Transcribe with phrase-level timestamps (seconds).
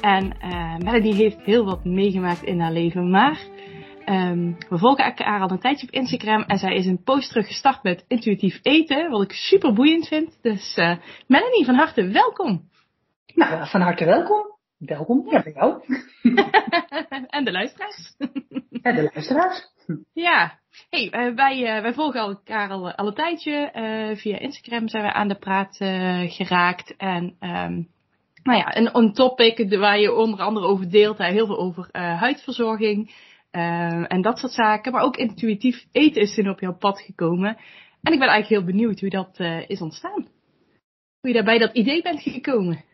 [0.00, 3.10] En uh, Melanie heeft heel wat meegemaakt in haar leven.
[3.10, 3.38] Maar
[4.06, 6.42] um, we volgen haar al een tijdje op Instagram.
[6.42, 9.10] En zij is een post terug gestart met intuïtief eten.
[9.10, 10.38] Wat ik super boeiend vind.
[10.42, 12.70] Dus uh, Melanie, van harte welkom.
[13.34, 14.50] Nou, van harte welkom.
[14.78, 15.82] Welkom, ja, bij jou.
[17.36, 18.16] en de luisteraars.
[18.82, 19.70] en de luisteraars.
[20.12, 20.58] Ja,
[20.90, 23.72] hey, uh, wij, uh, wij volgen elkaar al, al een tijdje.
[23.74, 25.76] Uh, via Instagram zijn we aan de praat
[26.32, 26.96] geraakt.
[26.96, 27.88] En um,
[28.42, 31.18] nou ja, een, een topic waar je onder andere over deelt.
[31.18, 33.14] heel veel over huidverzorging
[33.50, 34.92] en dat soort zaken.
[34.92, 37.56] Maar ook intuïtief eten is toen op jouw pad gekomen.
[38.02, 40.26] En ik ben eigenlijk heel benieuwd hoe dat is ontstaan.
[41.20, 42.84] Hoe je daarbij dat idee bent gekomen.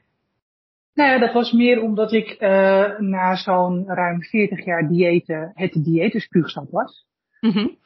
[0.94, 2.40] Nou ja, dat was meer omdat ik
[2.98, 7.06] na zo'n ruim 40 jaar diëten het dieetenspuugstad was.
[7.40, 7.76] Mm -hmm.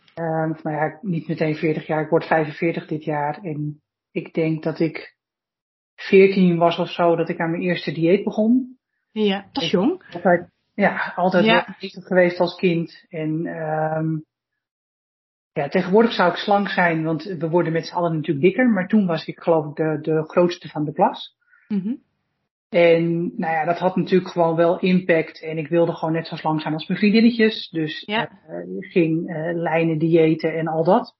[0.63, 3.39] nou ja, niet meteen 40 jaar, ik word 45 dit jaar.
[3.43, 3.81] En
[4.13, 5.17] ik denk dat ik
[6.09, 8.79] 14 was of zo dat ik aan mijn eerste dieet begon.
[9.13, 10.03] Ja, dat is jong.
[10.13, 11.77] Altijd, ja, altijd ja.
[11.79, 13.07] geweest als kind.
[13.09, 14.25] En um,
[15.53, 18.69] ja, tegenwoordig zou ik slank zijn, want we worden met z'n allen natuurlijk dikker.
[18.69, 21.37] Maar toen was ik geloof ik de, de grootste van de klas.
[21.69, 22.03] Mm -hmm.
[22.69, 25.43] En nou ja, dat had natuurlijk gewoon wel impact.
[25.43, 27.69] En ik wilde gewoon net zo lang zijn als mijn vriendinnetjes.
[27.71, 28.31] Dus ja.
[28.49, 31.15] uh, ging uh, lijnen, diëten en al dat.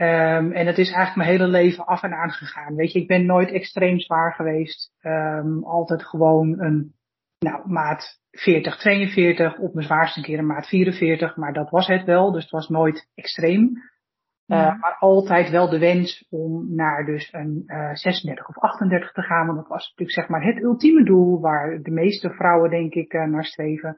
[0.00, 2.74] Um, en het is eigenlijk mijn hele leven af en aan gegaan.
[2.74, 4.92] Weet je, ik ben nooit extreem zwaar geweest.
[5.02, 6.94] Um, altijd gewoon een
[7.38, 9.58] nou, maat 40, 42.
[9.58, 11.36] Op mijn zwaarste keer een maat 44.
[11.36, 12.32] Maar dat was het wel.
[12.32, 13.72] Dus het was nooit extreem.
[14.44, 14.72] Ja.
[14.72, 19.22] Uh, maar altijd wel de wens om naar dus een uh, 36 of 38 te
[19.22, 19.46] gaan.
[19.46, 23.12] Want dat was natuurlijk zeg maar het ultieme doel waar de meeste vrouwen denk ik
[23.12, 23.96] uh, naar streven.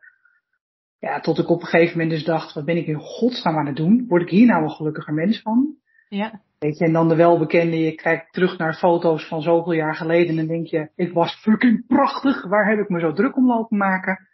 [0.98, 3.66] Ja, tot ik op een gegeven moment dus dacht, wat ben ik in godsnaam aan
[3.66, 4.04] het doen?
[4.08, 5.76] Word ik hier nou een gelukkiger mens van?
[6.10, 6.41] Ja.
[6.59, 10.38] Weet je, en dan de welbekende, je kijkt terug naar foto's van zoveel jaar geleden
[10.38, 13.76] en denk je, ik was fucking prachtig, waar heb ik me zo druk om lopen
[13.76, 14.28] maken?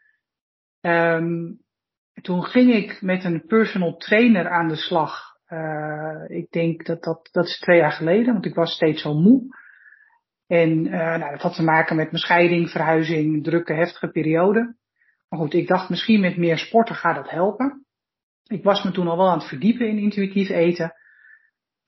[0.80, 1.58] Um,
[2.22, 7.28] toen ging ik met een personal trainer aan de slag uh, ik denk dat, dat
[7.32, 9.56] dat is twee jaar geleden, want ik was steeds zo moe.
[10.46, 14.76] En uh, nou, dat had te maken met mijn scheiding, verhuizing, drukke, heftige periode.
[15.28, 17.86] Maar goed, ik dacht misschien met meer sporten gaat dat helpen.
[18.46, 20.92] Ik was me toen al wel aan het verdiepen in intuïtief eten.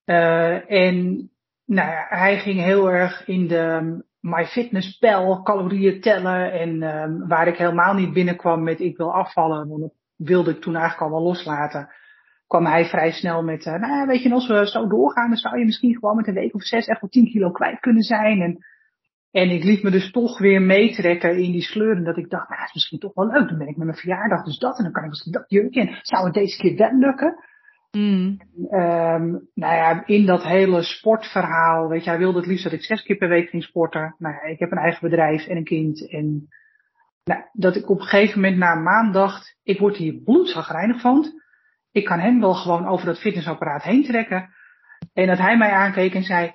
[0.08, 1.28] Uh, en
[1.64, 6.52] nou ja, hij ging heel erg in de MyFitnessPal, calorieën tellen.
[6.52, 10.60] En um, waar ik helemaal niet binnenkwam met ik wil afvallen, want dat wilde ik
[10.60, 11.88] toen eigenlijk al wel loslaten
[12.48, 15.58] kwam hij vrij snel met, uh, nou weet je, als we zo doorgaan, dan zou
[15.58, 18.40] je misschien gewoon met een week of zes echt wel 10 kilo kwijt kunnen zijn.
[18.40, 18.58] En,
[19.30, 22.62] en ik liet me dus toch weer meetrekken in die sleuren, dat ik dacht, nou,
[22.62, 23.48] is misschien toch wel leuk.
[23.48, 25.80] Dan ben ik met mijn verjaardag dus dat, en dan kan ik misschien dat jurkje.
[25.80, 27.44] En zou het deze keer wel lukken?
[27.90, 28.40] Mm.
[28.70, 32.82] Um, nou ja, in dat hele sportverhaal, weet je, hij wilde het liefst dat ik
[32.82, 34.14] zes keer per week ging sporten.
[34.18, 36.10] Nou ja, ik heb een eigen bedrijf en een kind.
[36.10, 36.48] En
[37.24, 41.00] nou, dat ik op een gegeven moment na een maand dacht, ik word hier bloedzagrijnig
[41.00, 41.40] van
[41.98, 44.54] ik kan hem wel gewoon over dat fitnessapparaat heen trekken.
[45.12, 46.54] En dat hij mij aankeek en zei,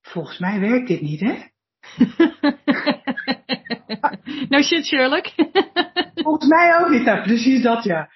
[0.00, 1.34] volgens mij werkt dit niet, hè?
[4.48, 5.26] no shit, Sherlock.
[6.14, 8.10] volgens mij ook niet, nou, precies dat, ja.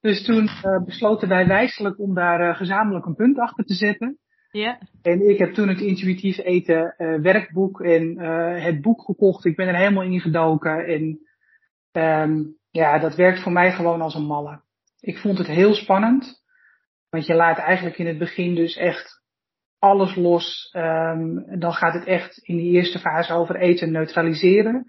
[0.00, 4.18] Dus toen uh, besloten wij wijselijk om daar uh, gezamenlijk een punt achter te zetten.
[4.50, 4.78] Ja.
[5.02, 8.18] En ik heb toen het intuïtief eten uh, werkboek en
[8.60, 9.44] het boek gekocht.
[9.44, 10.86] Ik ben er helemaal in gedoken.
[10.86, 11.20] En
[11.92, 14.62] um, ja, dat werkt voor mij gewoon als een malle.
[15.00, 16.42] Ik vond het heel spannend.
[17.08, 19.22] Want je laat eigenlijk in het begin dus echt
[19.78, 20.74] alles los.
[20.76, 24.86] Um, dan gaat het echt in die eerste fase over eten neutraliseren.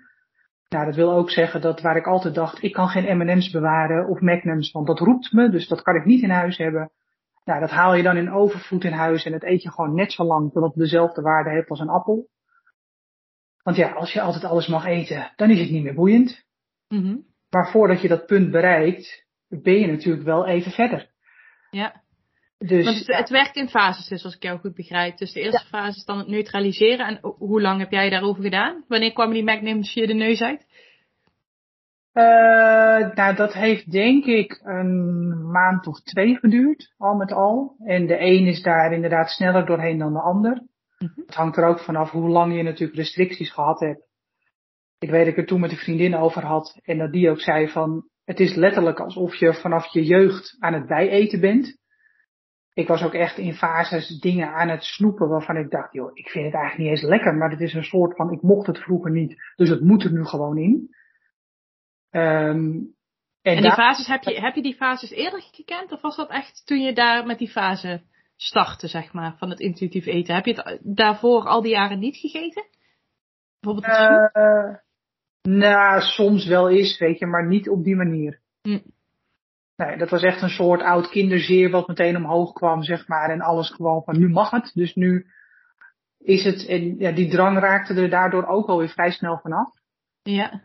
[0.71, 4.07] Nou, dat wil ook zeggen dat waar ik altijd dacht, ik kan geen M&M's bewaren
[4.07, 6.91] of Magnums, want dat roept me, dus dat kan ik niet in huis hebben.
[7.44, 10.12] Nou, dat haal je dan in overvloed in huis en dat eet je gewoon net
[10.12, 12.29] zo lang totdat het dezelfde waarde heeft als een appel.
[13.63, 16.45] Want ja, als je altijd alles mag eten, dan is het niet meer boeiend.
[16.88, 17.25] Mm -hmm.
[17.50, 21.12] Maar voordat je dat punt bereikt, ben je natuurlijk wel even verder.
[21.69, 22.03] Ja.
[22.68, 25.18] Dus, Want het, het werkt in fases, dus als ik jou goed begrijp.
[25.18, 27.08] Dus de eerste fase is dan het neutraliseren.
[27.08, 28.84] En hoe lang heb jij daarover gedaan?
[28.88, 30.66] Wanneer kwamen die magnums je de neus uit?
[32.13, 37.75] Uh, nou, dat heeft denk ik een maand of twee geduurd, al met al.
[37.86, 40.52] En de een is daar inderdaad sneller doorheen dan de ander.
[40.52, 41.24] Mm -hmm.
[41.25, 44.10] Het hangt er ook vanaf hoe lang je natuurlijk restricties gehad hebt.
[45.00, 47.42] Ik weet dat ik het toen met een vriendin over had en dat die ook
[47.42, 51.80] zei van, het is letterlijk alsof je vanaf je jeugd aan het bijeten bent.
[52.73, 56.29] Ik was ook echt in fases dingen aan het snoepen waarvan ik dacht, joh, ik
[56.29, 58.79] vind het eigenlijk niet eens lekker, maar het is een soort van, ik mocht het
[58.79, 60.95] vroeger niet, dus het moet er nu gewoon in.
[62.09, 62.79] Ehm,
[63.41, 65.91] en, die fases, heb je, heb je die fases eerder gekend?
[65.91, 68.01] Of was dat echt toen je daar met die fase
[68.35, 70.35] startte, zeg maar, van het intuïtief eten?
[70.35, 72.65] Heb je het daarvoor al die jaren niet gegeten?
[73.59, 74.75] Bijvoorbeeld het uh,
[75.41, 78.39] Nou, soms wel eens, weet je, maar niet op die manier.
[78.62, 78.79] Hm.
[79.75, 83.29] Nee, dat was echt een soort oud kinderzeer wat meteen omhoog kwam, zeg maar.
[83.29, 84.71] En alles gewoon van, nu mag het.
[84.73, 85.25] Dus nu
[86.18, 89.69] is het, en ja, die drang raakte er daardoor ook alweer vrij snel vanaf.
[90.23, 90.62] Ja.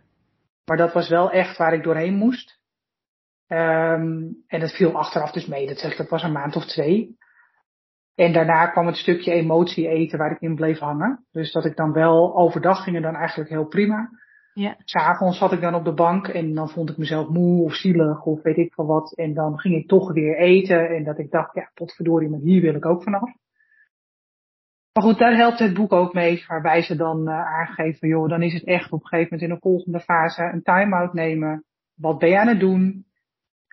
[0.64, 2.58] Maar dat was wel echt waar ik doorheen moest.
[3.49, 5.67] Um, en het viel achteraf dus mee.
[5.67, 7.17] Dat, zeg, dat was een maand of twee.
[8.14, 11.26] En daarna kwam het stukje emotie eten waar ik in bleef hangen.
[11.32, 14.11] Dus dat ik dan wel overdag ging dan eigenlijk heel prima.
[14.58, 14.76] Ja.
[14.85, 18.25] S'avonds zat ik dan op de bank en dan vond ik mezelf moe of zielig
[18.25, 19.12] of weet ik veel wat.
[19.12, 22.62] En dan ging ik toch weer eten en dat ik dacht, ja, potverdorie, maar hier
[22.62, 23.31] wil ik ook vanaf.
[24.93, 28.43] Maar goed, daar helpt het boek ook mee, waarbij ze dan uh, aangeven, joh, dan
[28.43, 31.64] is het echt op een gegeven moment in een volgende fase een time-out nemen.
[31.94, 33.05] Wat ben je aan het doen?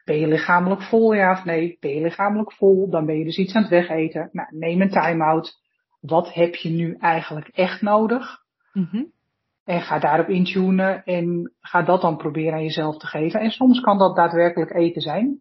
[0.05, 1.77] Ben je lichamelijk vol, ja of nee?
[1.79, 4.29] Ben je lichamelijk vol, dan ben je dus iets aan het wegeten.
[4.31, 5.61] Nou, neem een time-out.
[5.99, 8.41] Wat heb je nu eigenlijk echt nodig?
[8.73, 9.11] Mm
[9.63, 13.39] En ga daarop intunen en ga dat dan proberen aan jezelf te geven.
[13.39, 15.39] En soms kan dat daadwerkelijk eten zijn.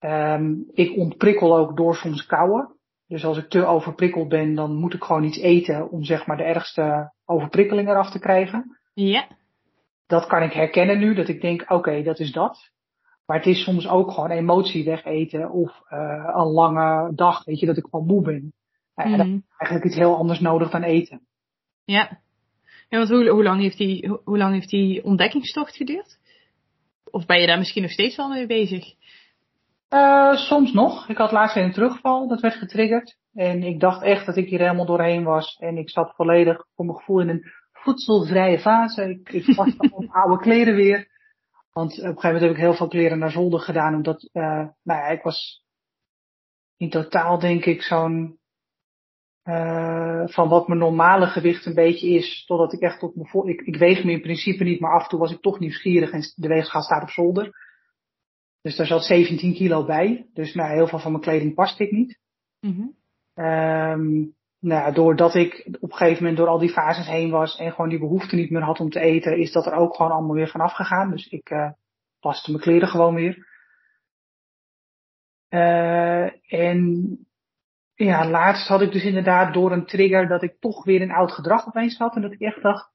[0.00, 2.74] Um, ik ontprikkel ook door soms kouwen.
[3.06, 6.36] Dus als ik te overprikkeld ben, dan moet ik gewoon iets eten om zeg maar
[6.36, 8.78] de ergste overprikkeling eraf te krijgen.
[8.94, 9.26] Ja.
[10.06, 12.70] Dat kan ik herkennen nu, dat ik denk, oké, okay, dat is dat.
[13.26, 17.66] Maar het is soms ook gewoon emotie wegeten of uh, een lange dag, weet je,
[17.66, 18.42] dat ik gewoon moe ben.
[18.42, 18.52] Mm.
[18.94, 21.26] En dan eigenlijk iets heel anders nodig dan eten.
[21.84, 22.20] Ja.
[22.88, 26.18] Ja, want hoe, lang heeft die, hoe, lang heeft die ontdekkingstocht geduurd?
[27.10, 28.94] Of ben je daar misschien nog steeds wel mee bezig?
[29.90, 31.08] Uh, soms nog.
[31.08, 33.16] Ik had laatst weer een terugval, dat werd getriggerd.
[33.34, 35.56] En ik dacht echt dat ik hier helemaal doorheen was.
[35.58, 39.02] En ik zat volledig voor mijn gevoel in een voedselvrije fase.
[39.08, 41.08] Ik, ik was mijn oude kleren weer.
[41.72, 43.94] Want op een gegeven moment heb ik heel veel kleren naar zolder gedaan.
[43.94, 44.42] Omdat, uh,
[44.82, 45.64] nou ja, ik was
[46.76, 48.38] in totaal denk ik zo'n,
[49.46, 52.44] uh, van wat mijn normale gewicht een beetje is.
[52.46, 55.02] Totdat ik echt tot mijn vol, ik, ik weeg me in principe niet, maar af
[55.02, 57.50] en toe was ik toch nieuwsgierig en de weegschaal staat op zolder.
[58.60, 60.26] Dus daar zat 17 kilo bij.
[60.32, 62.18] Dus nou, heel veel van mijn kleding paste ik niet.
[62.60, 62.94] Mm
[63.34, 64.34] -hmm.
[64.60, 67.88] nou, doordat ik op een gegeven moment door al die fases heen was en gewoon
[67.88, 70.48] die behoefte niet meer had om te eten, is dat er ook gewoon allemaal weer
[70.48, 71.10] vanaf gegaan.
[71.10, 71.70] Dus ik uh,
[72.20, 73.46] paste mijn kleren gewoon weer.
[75.50, 77.18] Uh, en
[77.96, 81.32] ja, laatst had ik dus inderdaad door een trigger dat ik toch weer een oud
[81.32, 82.14] gedrag opeens had.
[82.14, 82.90] En dat ik echt dacht,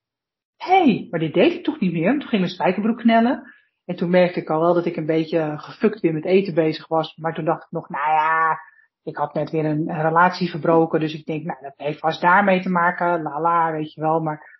[0.58, 2.12] hé, hey, maar dit deed ik toch niet meer.
[2.12, 3.54] Toen ging mijn spijkerbroek knellen.
[3.86, 6.88] En toen merkte ik al wel dat ik een beetje gefukt weer met eten bezig
[6.88, 7.16] was.
[7.16, 8.60] Maar toen dacht ik nog, nou ja,
[9.04, 11.00] ik had net weer een, relatie verbroken.
[11.00, 13.22] Dus ik denk, nou, dat heeft vast daarmee te maken.
[13.22, 14.20] La la, weet je wel.
[14.20, 14.60] Maar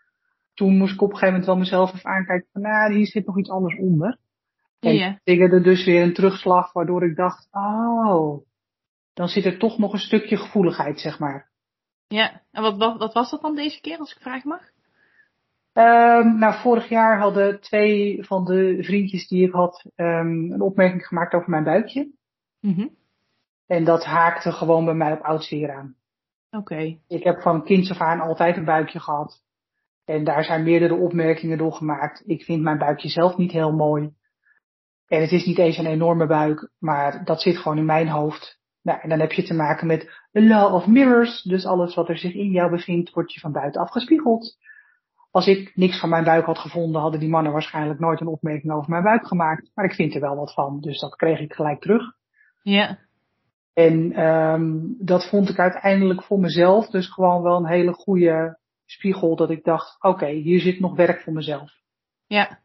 [0.54, 3.26] toen moest ik op een gegeven moment wel mezelf even aankijken van, nou, hier zit
[3.26, 4.18] nog iets anders onder.
[4.80, 8.46] En ik er dus weer een terugslag waardoor ik dacht, oh,
[9.14, 11.50] dan zit er toch nog een stukje gevoeligheid, zeg maar.
[12.08, 14.62] Ja, en wat, wat, wat was dat dan deze keer, als ik vragen mag?
[15.74, 21.08] Um, nou, vorig jaar hadden twee van de vriendjes die ik had um, een opmerking
[21.08, 22.12] gemaakt over mijn buikje.
[22.60, 22.96] Mm -hmm.
[23.68, 25.96] En dat haakte gewoon bij mij op oudzeer aan.
[26.50, 26.74] Oké.
[26.74, 27.02] Okay.
[27.08, 29.44] Ik heb van kinds af aan altijd een buikje gehad.
[30.06, 32.24] En daar zijn meerdere opmerkingen door gemaakt.
[32.26, 34.14] Ik vind mijn buikje zelf niet heel mooi.
[35.08, 38.60] En het is niet eens een enorme buik, maar dat zit gewoon in mijn hoofd.
[38.82, 41.42] Nou, en dan heb je te maken met the law of mirrors.
[41.42, 44.58] Dus alles wat er zich in jou bevindt, wordt je van buiten afgespiegeld.
[45.32, 48.74] Als ik niks van mijn buik had gevonden, hadden die mannen waarschijnlijk nooit een opmerking
[48.74, 49.72] over mijn buik gemaakt.
[49.76, 52.04] Maar ik vind er wel wat van, dus dat kreeg ik gelijk terug.
[52.62, 52.98] Ja.
[53.74, 59.36] En um, dat vond ik uiteindelijk voor mezelf dus gewoon wel een hele goede spiegel.
[59.36, 61.72] Dat ik dacht, oké, okay, hier zit nog werk voor mezelf.
[62.28, 62.60] Ja.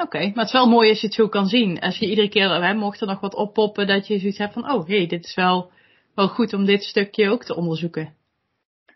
[0.00, 1.80] Oké, okay, maar het is wel mooi als je het zo kan zien.
[1.80, 4.70] Als je iedere keer, hè, mocht er nog wat oppoppen, dat je zoiets hebt van,
[4.70, 5.70] oh hé, hey, dit is wel,
[6.14, 8.14] wel goed om dit stukje ook te onderzoeken.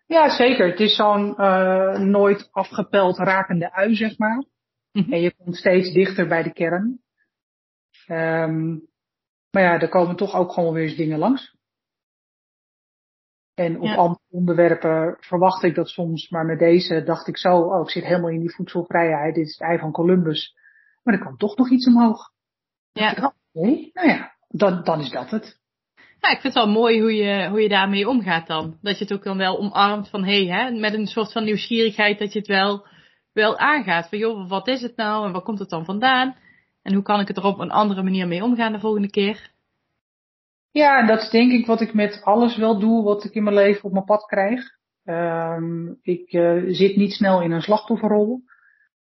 [0.06, 0.70] Ja, zeker.
[0.70, 4.44] Het is zo'n uh, nooit afgepeld rakende ui, zeg maar.
[4.92, 5.12] Mm -hmm.
[5.12, 7.00] En je komt steeds dichter bij de kern.
[8.08, 8.88] Um,
[9.50, 11.56] maar ja, er komen toch ook gewoon weer eens dingen langs.
[13.54, 13.94] En op Ja.
[13.94, 18.04] andere onderwerpen verwacht ik dat soms, maar met deze dacht ik zo, oh, ik zit
[18.04, 20.60] helemaal in die voedselvrijheid, dit is het ei van Columbus.
[21.02, 22.30] Maar er kan toch nog iets omhoog.
[22.92, 23.34] Ja.
[23.52, 25.60] Nee, nou ja, dan, dan is dat het.
[26.20, 28.78] Ja, ik vind het wel mooi hoe je, hoe je daarmee omgaat dan.
[28.80, 31.44] Dat je het ook dan wel omarmt van, hé, hey, hè, met een soort van
[31.44, 32.86] nieuwsgierigheid dat je het wel
[33.32, 34.08] wel aangaat.
[34.08, 36.36] Van joh, wat is het nou en waar komt het dan vandaan?
[36.82, 39.50] En hoe kan ik het er op een andere manier mee omgaan de volgende keer?
[40.70, 43.42] Ja, en dat is denk ik wat ik met alles wel doe wat ik in
[43.42, 44.62] mijn leven op mijn pad krijg.
[45.04, 48.42] Um, ik uh, zit niet snel in een slachtofferrol.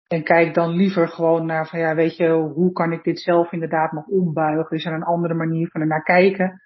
[0.08, 3.52] En kijk dan liever gewoon naar van ja, weet je, hoe kan ik dit zelf
[3.52, 4.78] inderdaad nog ombuigen?
[4.78, 6.62] Is er een andere manier van er naar kijken?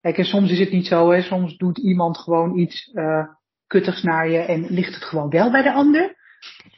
[0.00, 1.22] Kijk, en soms is het niet zo, hè.
[1.22, 3.26] Soms doet iemand gewoon iets uh,
[3.66, 6.16] kuttigs naar je en ligt het gewoon wel bij de ander.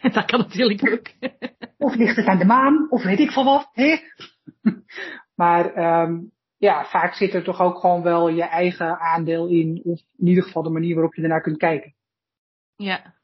[0.13, 1.31] Dat kan natuurlijk ook.
[1.87, 3.97] of ligt het aan de maan, of weet ik van wat, hè?
[5.43, 10.01] maar um, ja, vaak zit er toch ook gewoon wel je eigen aandeel in, of
[10.17, 11.95] in ieder geval de manier waarop je ernaar kunt kijken.
[12.77, 13.15] Ja.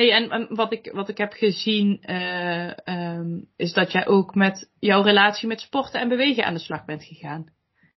[0.00, 4.34] Hey, en, en wat, ik, wat ik heb gezien, uh, um, is dat jij ook
[4.34, 7.46] met jouw relatie met sporten en bewegen aan de slag bent gegaan.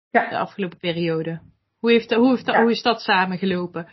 [0.09, 0.29] Ja.
[0.29, 1.39] De afgelopen periode.
[1.79, 2.61] Hoe, heeft, hoe, heeft, ja.
[2.61, 3.87] hoe is dat samengelopen?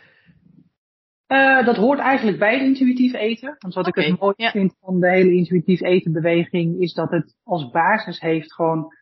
[1.27, 3.55] Uh, dat hoort eigenlijk bij intuïtief eten.
[3.59, 4.03] Want wat okay.
[4.03, 4.51] ik het mooi ja.
[4.51, 8.93] vind van de hele intuïtief eten beweging, is dat het als basis heeft gewoon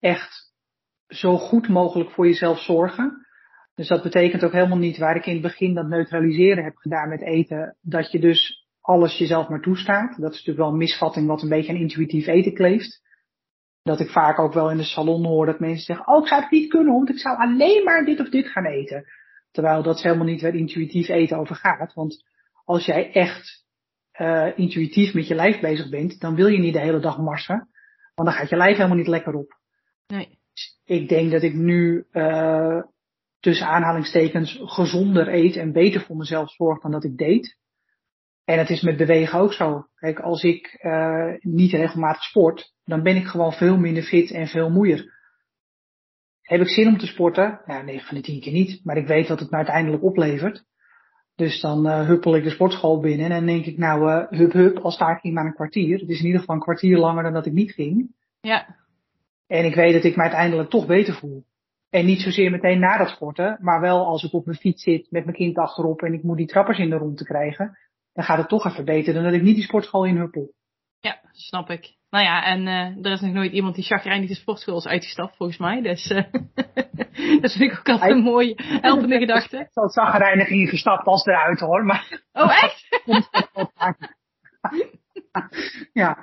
[0.00, 0.52] echt
[1.08, 3.26] zo goed mogelijk voor jezelf zorgen.
[3.82, 7.08] Dus dat betekent ook helemaal niet waar ik in het begin dat neutraliseren heb gedaan
[7.08, 10.08] met eten, dat je dus alles jezelf maar toestaat.
[10.08, 13.00] Dat is natuurlijk wel een misvatting wat een beetje aan intuïtief eten kleeft.
[13.82, 16.42] Dat ik vaak ook wel in de salon hoor dat mensen zeggen, oh ik zou
[16.42, 19.04] het niet kunnen, want ik zou alleen maar dit of dit gaan eten.
[19.50, 21.94] Terwijl dat is helemaal niet waar intuïtief eten over gaat.
[21.94, 22.24] Want
[22.64, 23.64] als jij echt
[24.20, 27.68] uh, intuïtief met je lijf bezig bent, dan wil je niet de hele dag marsen.
[28.14, 29.58] Want dan gaat je lijf helemaal niet lekker op.
[30.06, 30.38] Nee.
[30.84, 32.82] Ik denk dat ik nu uh,
[33.42, 37.56] tussen aanhalingstekens gezonder eet en beter voor mezelf zorg dan dat ik deed.
[38.44, 39.86] En het is met bewegen ook zo.
[39.94, 44.46] Kijk, als ik uh, niet regelmatig sport, dan ben ik gewoon veel minder fit en
[44.46, 45.12] veel moeier.
[46.42, 47.60] Heb ik zin om te sporten?
[47.66, 48.80] Ja, 9 van de 10 keer niet.
[48.84, 50.64] Maar ik weet wat het me uiteindelijk oplevert.
[51.34, 54.78] Dus dan uh, huppel ik de sportschool binnen en denk ik, nou, uh, hup hup,
[54.78, 55.98] al sta ik hier maar een kwartier.
[55.98, 58.14] Het is in ieder geval een kwartier langer dan dat ik niet ging.
[58.40, 58.76] Ja.
[59.46, 61.44] En ik weet dat ik me uiteindelijk toch beter voel.
[61.92, 65.10] En niet zozeer meteen na dat sporten, maar wel als ik op mijn fiets zit
[65.10, 67.78] met mijn kind achterop en ik moet die trappers in de rond te krijgen,
[68.12, 70.52] dan gaat het toch even beter dan dat ik niet die sportschool in huppel.
[71.00, 71.96] Ja, snap ik.
[72.10, 75.36] Nou ja, en uh, er is nog nooit iemand die chagrijnig de sportschool is uitgestapt,
[75.36, 75.82] volgens mij.
[75.82, 76.22] Dus uh,
[77.42, 79.58] dat vind ik ook altijd een mooie, helpende gedachte.
[79.58, 82.22] Ik zal chagrijnig ingestapt als eruit hoor, maar...
[82.32, 83.02] Oh, echt?
[85.92, 86.18] ja.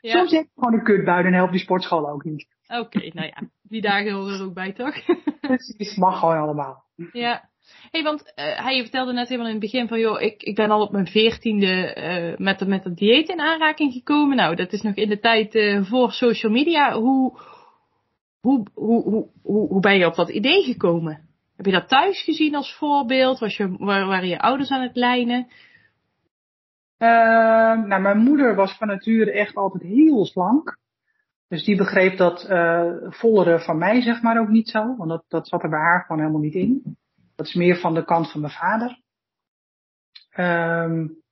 [0.00, 0.18] ja.
[0.18, 2.55] Soms heb ik gewoon een kutbui en helpt die sportschool ook niet.
[2.68, 4.94] Oké, okay, nou ja, die dagen horen er ook bij, toch?
[5.40, 6.84] Precies, mag gewoon allemaal.
[7.12, 7.48] Ja.
[7.90, 10.70] hey, want uh, hij vertelde net helemaal in het begin van, joh, ik, ik ben
[10.70, 14.36] al op mijn veertiende uh, met, met het dieet in aanraking gekomen.
[14.36, 16.92] Nou, dat is nog in de tijd uh, voor social media.
[16.92, 17.38] Hoe,
[18.40, 21.28] hoe, hoe, hoe, hoe, hoe ben je op dat idee gekomen?
[21.56, 23.38] Heb je dat thuis gezien als voorbeeld?
[23.38, 25.46] Was je, waren je ouders aan het lijnen?
[26.98, 30.78] Ehm, nou, mijn moeder was van nature echt altijd heel slank.
[31.48, 34.96] Dus die begreep dat uh, vollere van mij zeg maar ook niet zo.
[34.96, 36.96] Want dat, dat zat er bij haar gewoon helemaal niet in.
[37.36, 39.00] Dat is meer van de kant van mijn vader.
[40.36, 41.22] Um,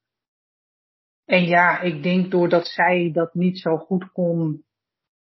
[1.25, 4.64] en ja, ik denk doordat zij dat niet zo goed kon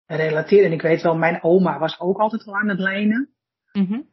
[0.07, 0.65] relateren.
[0.65, 3.35] En ik weet wel, mijn oma was ook altijd wel aan het lijnen.
[3.73, 4.09] Mm -hmm.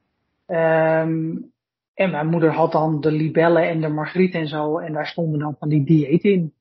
[0.57, 1.53] um,
[1.93, 4.79] en mijn moeder had dan de libellen en de margriet en zo.
[4.79, 6.53] En daar stonden dan van die dieet in.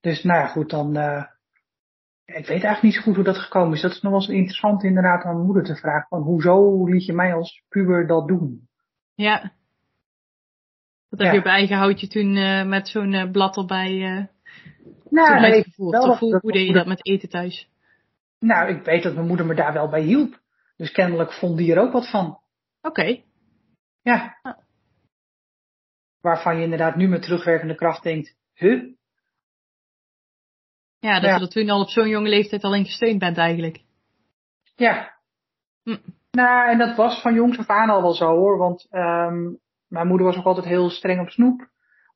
[0.00, 0.96] Dus nou ja, goed, dan...
[0.96, 1.24] Uh,
[2.36, 3.80] ik weet eigenlijk niet zo goed hoe dat gekomen is.
[3.80, 6.08] Dat is nog wel eens interessant inderdaad aan mijn moeder te vragen.
[6.08, 8.68] Van hoezo liet je mij als puber dat doen?
[9.14, 9.52] Ja.
[11.08, 11.32] Wat heb ja.
[11.32, 14.24] je op eigen houtje toen uh, met zo'n uh, blad erbij uh,
[15.08, 15.98] nou, nee, gevoerd?
[15.98, 17.68] Of hoe, hoe deed je dat met eten thuis?
[18.38, 20.40] Nou, ik weet dat mijn moeder me daar wel bij hielp.
[20.76, 22.26] Dus kennelijk vond die er ook wat van.
[22.26, 22.40] Oké.
[23.00, 23.24] Okay.
[24.02, 24.38] Ja.
[24.42, 24.58] Ah.
[26.20, 28.82] Waarvan je inderdaad nu met terugwerkende kracht denkt, huh?
[31.00, 31.36] Ja, dat ja.
[31.36, 33.80] je er toen al op zo'n jonge leeftijd al in gesteund bent eigenlijk.
[34.76, 35.18] Ja.
[35.82, 35.96] Hm.
[36.30, 38.58] Nou, en dat was van jongs af aan al wel zo hoor.
[38.58, 41.68] Want um, mijn moeder was ook altijd heel streng op snoep.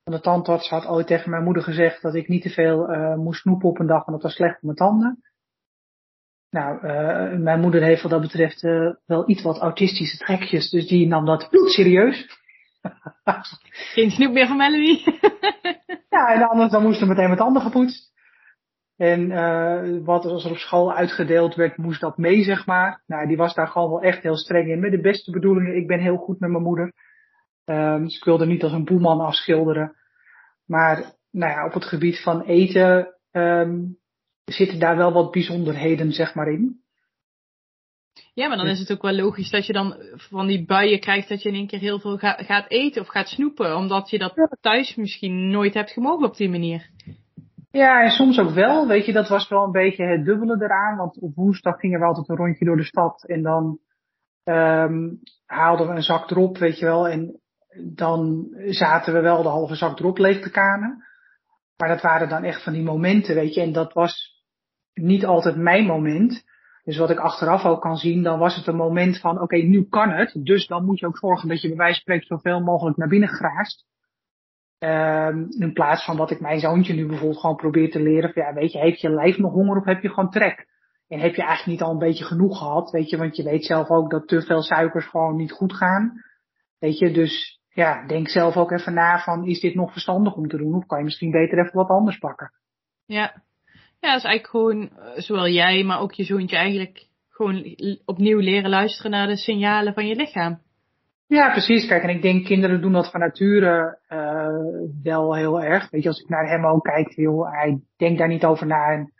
[0.04, 3.14] Want de tandarts had ooit tegen mijn moeder gezegd dat ik niet te veel uh,
[3.14, 5.22] moest snoepen op een dag, want dat was slecht voor mijn tanden.
[6.50, 10.86] Nou, uh, mijn moeder heeft wat dat betreft uh, wel iets wat autistische trekjes, dus
[10.86, 12.26] die nam dat serieus.
[13.94, 15.20] Geen snoep meer van Melanie.
[16.16, 18.13] ja, en anders dan moest er meteen met tanden gepoetst.
[18.96, 23.02] En uh, wat als er op school uitgedeeld werd, moest dat mee, zeg maar.
[23.06, 24.80] Nou, die was daar gewoon wel echt heel streng in.
[24.80, 25.76] Met de beste bedoelingen.
[25.76, 26.92] Ik ben heel goed met mijn moeder.
[27.64, 29.96] Um, dus ik wilde niet als een boeman afschilderen.
[30.66, 33.98] Maar nou ja, op het gebied van eten um,
[34.44, 36.82] zitten daar wel wat bijzonderheden, zeg maar, in.
[38.34, 41.28] Ja, maar dan is het ook wel logisch dat je dan van die buien krijgt
[41.28, 43.76] dat je in één keer heel veel ga, gaat eten of gaat snoepen.
[43.76, 46.90] Omdat je dat thuis misschien nooit hebt gemogen op die manier.
[47.74, 48.86] Ja, en soms ook wel.
[48.86, 50.96] Weet je, dat was wel een beetje het dubbele eraan.
[50.96, 53.24] Want op woensdag gingen we altijd een rondje door de stad.
[53.24, 53.78] En dan
[54.44, 57.08] um, haalden we een zak drop, weet je wel.
[57.08, 57.40] En
[57.94, 61.04] dan zaten we wel de halve zak drop leeg te kanen.
[61.76, 63.60] Maar dat waren dan echt van die momenten, weet je.
[63.60, 64.42] En dat was
[64.92, 66.44] niet altijd mijn moment.
[66.84, 69.88] Dus wat ik achteraf ook kan zien, dan was het een moment van, oké, nu
[69.88, 70.44] kan het.
[70.44, 73.08] Dus dan moet je ook zorgen dat je bij wijze van spreken zoveel mogelijk naar
[73.08, 73.84] binnen graast.
[74.84, 78.42] Um, in plaats van dat ik mijn zoontje nu bijvoorbeeld gewoon probeer te leren van,
[78.42, 80.66] ja, weet je, heeft je lijf nog honger of heb je gewoon trek?
[81.08, 83.64] En heb je eigenlijk niet al een beetje genoeg gehad, weet je, want je weet
[83.64, 86.12] zelf ook dat te veel suikers gewoon niet goed gaan.
[86.78, 90.48] Weet je, dus ja, denk zelf ook even na van, is dit nog verstandig om
[90.48, 90.74] te doen?
[90.74, 92.52] Of kan je misschien beter even wat anders pakken?
[93.06, 93.42] Ja,
[94.00, 98.38] ja, dat is eigenlijk gewoon, eh, zowel jij, maar ook je zoontje eigenlijk gewoon opnieuw
[98.38, 100.60] leren luisteren naar de signalen van je lichaam.
[101.34, 101.86] Ja, precies.
[101.86, 105.90] Kijk, en ik denk kinderen doen dat van nature uh, wel heel erg.
[105.90, 108.92] Weet je, als ik naar hem ook kijk, joh, hij denkt daar niet over na.
[108.92, 109.12] En,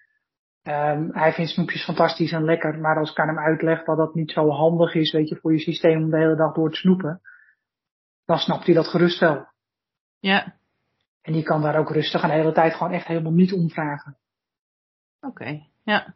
[0.63, 2.79] um, hij vindt snoepjes fantastisch en lekker.
[2.79, 5.53] Maar als ik aan hem uitleg dat dat niet zo handig is, weet je, voor
[5.53, 7.21] je systeem om de hele dag door te snoepen,
[8.25, 9.47] dan snapt hij dat gerust wel.
[10.19, 10.55] Ja.
[11.23, 14.17] En die kan daar ook rustig een hele tijd gewoon echt helemaal niet om vragen.
[15.21, 16.15] Oké, ja.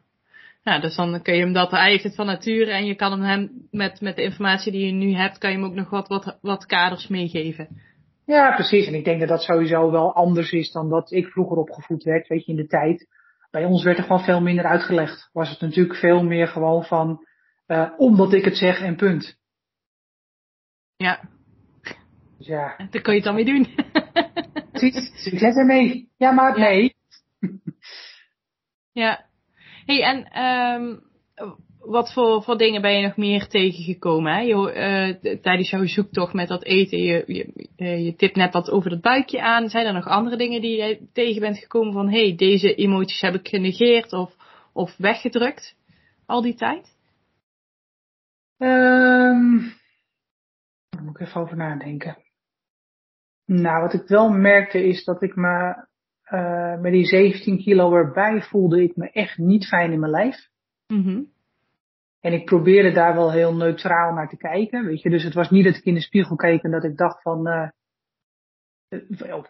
[0.69, 4.01] Ja, dus dan kun je hem dat eigenlijk van nature en je kan hem met,
[4.01, 6.65] met de informatie die je nu hebt, kan je hem ook nog wat, wat, wat
[6.65, 7.81] kaders meegeven.
[8.25, 8.87] Ja, precies.
[8.87, 12.27] En ik denk dat dat sowieso wel anders is dan dat ik vroeger opgevoed werd,
[12.27, 13.07] weet je, in de tijd.
[13.51, 15.29] Bij ons werd er gewoon veel minder uitgelegd.
[15.33, 17.25] Was het natuurlijk veel meer gewoon van,
[17.67, 19.37] uh, omdat ik het zeg en punt.
[20.95, 21.19] Ja.
[22.37, 22.77] Dus ja.
[22.77, 23.67] Daar kun je het dan mee doen.
[24.71, 25.23] Precies.
[25.23, 26.09] Succes ermee.
[26.17, 26.95] Ja, maar nee.
[28.91, 29.27] Ja.
[29.89, 31.01] Hey, en um,
[31.79, 34.33] wat voor, voor dingen ben je nog meer tegengekomen?
[34.33, 34.39] Hè?
[34.39, 34.55] Je,
[35.23, 38.91] uh, tijdens jouw zoektocht met dat eten, je, je, uh, je tipt net wat over
[38.91, 39.69] het buikje aan.
[39.69, 43.33] Zijn er nog andere dingen die je tegen bent gekomen van, hey, deze emoties heb
[43.33, 44.35] ik genegeerd of,
[44.73, 45.75] of weggedrukt
[46.25, 46.97] al die tijd?
[48.57, 49.73] Um,
[50.89, 52.17] daar moet ik even over nadenken.
[53.45, 55.87] Nou, wat ik wel merkte is dat ik me
[56.29, 60.47] uh, met die 17 kilo erbij voelde ik me echt niet fijn in mijn lijf.
[60.87, 61.31] Mm
[62.19, 64.85] En ik probeerde daar wel heel neutraal naar te kijken.
[64.85, 66.97] Weet je, dus het was niet dat ik in de spiegel keek en dat ik
[66.97, 67.69] dacht van, uh,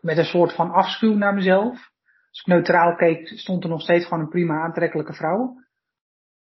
[0.01, 1.91] met een soort van afschuw naar mezelf.
[2.29, 5.57] Als ik neutraal keek, stond er nog steeds gewoon een prima aantrekkelijke vrouw.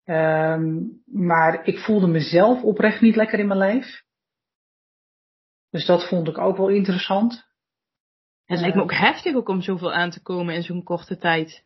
[0.06, 4.04] Um, maar ik voelde mezelf oprecht niet lekker in mijn lijf.
[5.70, 7.49] Dus dat vond ik ook wel interessant.
[8.50, 11.64] Het lijkt me ook heftig ook om zoveel aan te komen in zo'n korte tijd.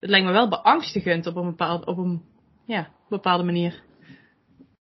[0.00, 2.22] Het lijkt me wel beangstigend op een, bepaald, op een
[2.64, 3.82] ja, bepaalde manier.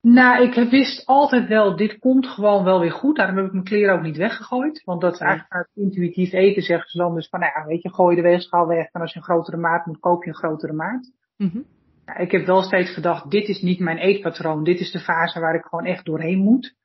[0.02, 3.16] Nou, ik wist altijd wel, dit komt gewoon wel weer goed.
[3.16, 4.84] Daarom heb ik mijn kleren ook niet weggegooid.
[4.84, 7.16] Want dat is eigenlijk intuïtief eten, zeggen ze dan.
[7.16, 8.92] Dus van, nou ja, weet je, gooi je de weegschaal weg.
[8.92, 11.12] En als je een grotere maat moet, koop je een grotere maat.
[11.38, 11.66] Mm
[12.06, 14.64] ja, ik heb wel steeds gedacht, dit is niet mijn eetpatroon.
[14.64, 16.76] Dit is de fase waar ik gewoon echt doorheen moet.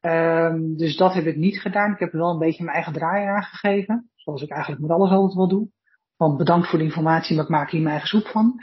[0.00, 1.92] Um, dus dat heb ik niet gedaan.
[1.92, 4.10] Ik heb wel een beetje mijn eigen draai aangegeven.
[4.14, 5.68] Zoals ik eigenlijk met alles altijd wel doe.
[6.16, 8.60] Want bedankt voor de informatie, maar ik maak hier mijn eigen soep van.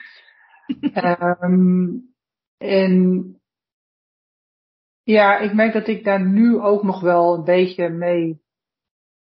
[1.41, 2.13] um,
[2.58, 3.24] en
[5.04, 8.41] ja, ik merk dat ik daar nu ook nog wel een beetje mee,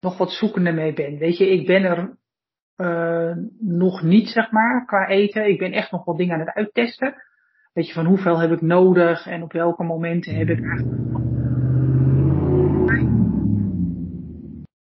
[0.01, 1.19] nog wat zoekende mee ben.
[1.19, 2.19] Weet je, ik ben er
[2.77, 5.49] uh, nog niet, zeg maar, qua eten.
[5.49, 7.15] Ik ben echt nog wat dingen aan het uittesten.
[7.73, 11.20] Weet je, van hoeveel heb ik nodig en op welke momenten heb ik eigenlijk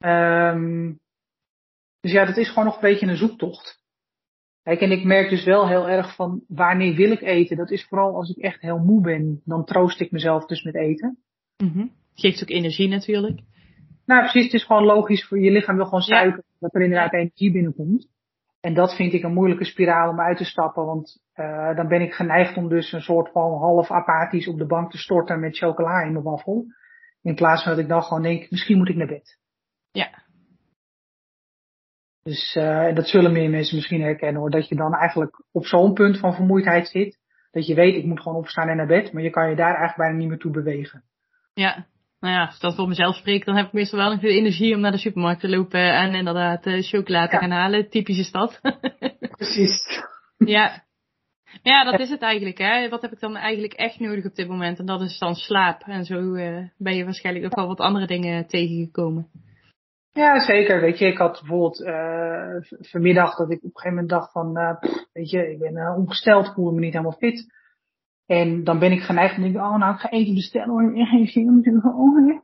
[0.05, 1.01] Um,
[2.01, 3.81] dus ja, dat is gewoon nog een beetje een zoektocht.
[4.63, 7.57] Kijk, en ik merk dus wel heel erg van wanneer wil ik eten.
[7.57, 9.41] Dat is vooral als ik echt heel moe ben.
[9.45, 11.19] Dan troost ik mezelf dus met eten.
[11.57, 13.41] Mm Geeft ook energie natuurlijk.
[14.07, 16.45] Nou precies, het is gewoon logisch voor je lichaam wil gewoon suiker.
[16.59, 18.09] Dat er inderdaad energie binnenkomt.
[18.61, 20.85] En dat vind ik een moeilijke spiraal om uit te stappen.
[20.85, 24.67] Want uh, dan ben ik geneigd om dus een soort van half apathisch op de
[24.67, 26.67] bank te storten met chocola in mijn wafel.
[27.23, 29.41] In plaats van dat ik dan gewoon denk, misschien moet ik naar bed.
[29.93, 30.23] Ja.
[32.23, 34.51] Dus uh, dat zullen meer mensen misschien herkennen hoor.
[34.51, 37.19] Dat je dan eigenlijk op zo'n punt van vermoeidheid zit.
[37.51, 39.13] Dat je weet, ik moet gewoon opstaan en naar bed.
[39.13, 41.05] Maar je kan je daar eigenlijk bijna niet meer toe bewegen.
[41.55, 41.87] Ja,
[42.21, 44.75] nou ja, als dat voor mezelf spreekt, dan heb ik meestal wel nog de energie
[44.75, 47.91] om naar de supermarkt te lopen en inderdaad uh, chocolade te gaan halen.
[47.91, 48.61] Typische stad.
[49.39, 50.03] Precies.
[50.39, 50.85] ja.
[51.63, 52.59] Ja, dat is het eigenlijk.
[52.59, 52.89] Hè.
[52.89, 54.79] Wat heb ik dan eigenlijk echt nodig op dit moment?
[54.79, 55.83] En dat is dan slaap.
[55.83, 59.31] En zo uh, ben je waarschijnlijk ook wel wat andere dingen tegengekomen.
[60.13, 60.81] Ja, zeker.
[60.81, 64.59] Weet je, ik had bijvoorbeeld uh, vanmiddag dat ik op een gegeven moment dacht van,
[64.59, 64.81] uh,
[65.13, 67.47] weet je, ik ben uh, ongesteld, voelde me niet helemaal fit.
[68.27, 70.97] En dan ben ik geneigd om te denken, oh nou, ik ga eten bestellen hoor,
[70.97, 72.41] ik geen zin om oh,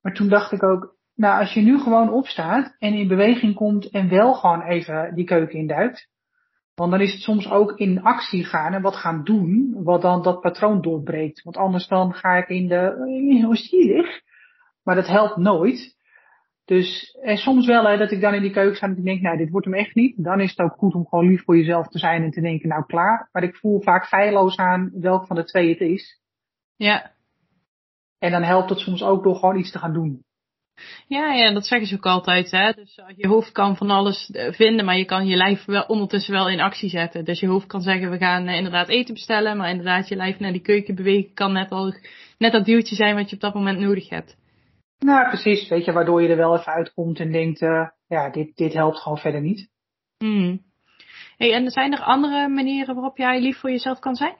[0.00, 3.90] Maar toen dacht ik ook, nou, als je nu gewoon opstaat en in beweging komt
[3.90, 6.10] en wel gewoon even die keuken induikt.
[6.74, 10.22] Want dan is het soms ook in actie gaan en wat gaan doen, wat dan
[10.22, 11.42] dat patroon doorbreekt.
[11.42, 14.20] Want anders dan ga ik in de, hoe zielig.
[14.82, 15.96] Maar dat helpt nooit.
[16.64, 19.20] Dus en soms wel hè, dat ik dan in die keuken sta en ik denk,
[19.20, 20.24] nou dit wordt hem echt niet.
[20.24, 22.68] Dan is het ook goed om gewoon lief voor jezelf te zijn en te denken,
[22.68, 23.28] nou klaar.
[23.32, 26.20] Maar ik voel vaak feilloos aan welk van de twee het is.
[26.76, 27.10] Ja.
[28.18, 30.24] En dan helpt het soms ook door gewoon iets te gaan doen.
[31.06, 32.50] Ja, ja, dat zeggen ze ook altijd.
[32.50, 32.72] Hè?
[32.72, 36.32] Dus je hoofd kan van alles eh, vinden, maar je kan je lijf wel ondertussen
[36.32, 37.24] wel in actie zetten.
[37.24, 40.38] Dus je hoofd kan zeggen, we gaan eh, inderdaad eten bestellen, maar inderdaad je lijf
[40.38, 41.94] naar die keuken bewegen kan net, al,
[42.38, 44.36] net dat duwtje zijn wat je op dat moment nodig hebt.
[45.02, 45.68] Nou, precies.
[45.68, 47.58] Weet je, waardoor je er wel even uitkomt en denkt,
[48.06, 49.68] ja, dit, dit helpt gewoon verder niet.
[50.18, 50.62] Hmm.
[51.36, 54.34] Hey, en zijn er andere manieren waarop jij lief voor jezelf kan zijn?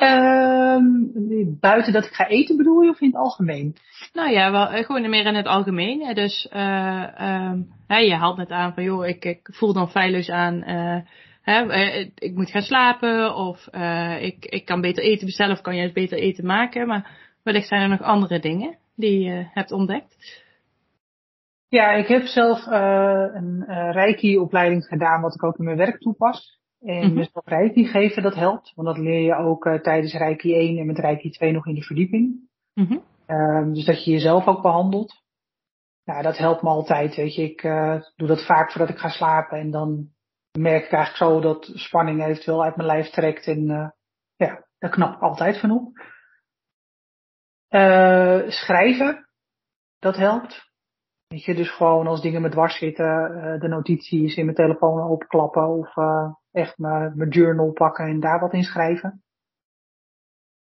[0.00, 3.76] Um, buiten dat ik ga eten bedoel je of in het algemeen?
[4.12, 6.14] Nou ja, wel, eh, gewoon meer in het algemeen.
[6.14, 7.04] Dus uh,
[7.86, 10.70] je haalt net aan van joh, ik, ik voel dan feilloos aan.
[10.70, 11.00] Uh,
[11.42, 11.62] hè,
[12.14, 13.66] ik moet gaan slapen of
[14.20, 16.86] ik, ik kan beter eten bestellen of kan juist beter eten maken.
[16.86, 20.44] Maar wellicht zijn er nog andere dingen die je hebt ontdekt.
[21.68, 26.60] Ja, ik heb zelf een Reiki-opleiding gedaan wat ik ook in mijn werk toepas.
[26.80, 27.14] En mm -hmm.
[27.14, 28.72] dus Reiki geven, dat helpt.
[28.74, 31.74] Want dat leer je ook uh, tijdens Reiki 1 en met Reiki 2 nog in
[31.74, 32.48] de verdieping.
[32.74, 33.02] Mm -hmm.
[33.36, 35.24] um, dus dat je jezelf ook behandelt.
[36.04, 37.42] Nou, dat helpt me altijd, weet je.
[37.42, 39.58] Ik uh, doe dat vaak voordat ik ga slapen.
[39.58, 40.08] En dan
[40.58, 43.46] merk ik eigenlijk zo dat spanning eventueel uit mijn lijf trekt.
[43.46, 43.88] En uh,
[44.36, 46.14] ja, daar knap ik altijd van op.
[48.48, 49.28] schrijven,
[49.98, 50.64] dat helpt.
[51.26, 53.06] Weet je, dus gewoon als dingen met dwars zitten,
[53.60, 55.94] de notities in mijn telefoon openklappen of
[56.52, 59.22] echt mijn, mijn journal pakken en daar wat in schrijven.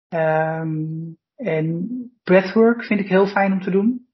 [0.09, 1.89] Um, en
[2.23, 4.07] breathwork vind ik heel fijn om te doen.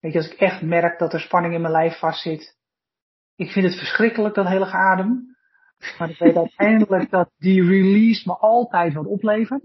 [0.00, 2.56] Weet je, als ik echt merk dat er spanning in mijn lijf vastzit.
[3.34, 5.36] Ik vind het verschrikkelijk, dat hele adem.
[5.98, 9.64] Maar ik weet uiteindelijk dat die release me altijd wat oplevert.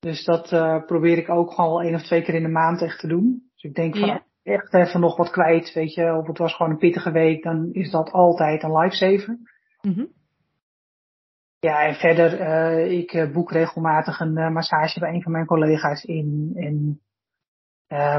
[0.00, 2.82] Dus dat uh, probeer ik ook gewoon wel één of twee keer in de maand
[2.82, 3.50] echt te doen.
[3.54, 4.24] Dus ik denk van ja.
[4.42, 6.16] echt even nog wat kwijt, weet je.
[6.16, 9.38] Of het was gewoon een pittige week, dan is dat altijd een lifesaver.
[9.80, 10.08] Mm -hmm.
[11.58, 15.46] Ja, en verder, uh, ik eh, boek regelmatig een uh, massage bij een van mijn
[15.46, 16.52] collega's in.
[16.54, 17.00] En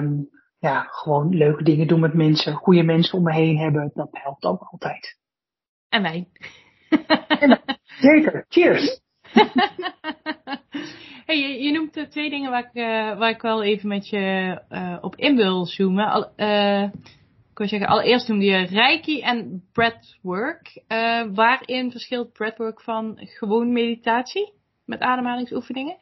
[0.03, 4.09] um, ja, gewoon leuke dingen doen met mensen, goede mensen om me heen hebben, dat
[4.11, 5.17] helpt ook altijd.
[5.89, 6.27] En wij.
[7.99, 9.01] zeker, cheers!
[11.25, 12.81] hey, je, je, noemt twee dingen waar ik,
[13.17, 16.07] waar ik wel even met je op in wil zoomen.
[16.07, 16.31] Al,
[17.61, 20.83] wil zeggen, allereerst noemde je Reiki en breathwork.
[21.33, 24.53] Waarin verschilt breathwork van gewoon meditatie
[24.85, 25.97] met ademhalingsoefeningen?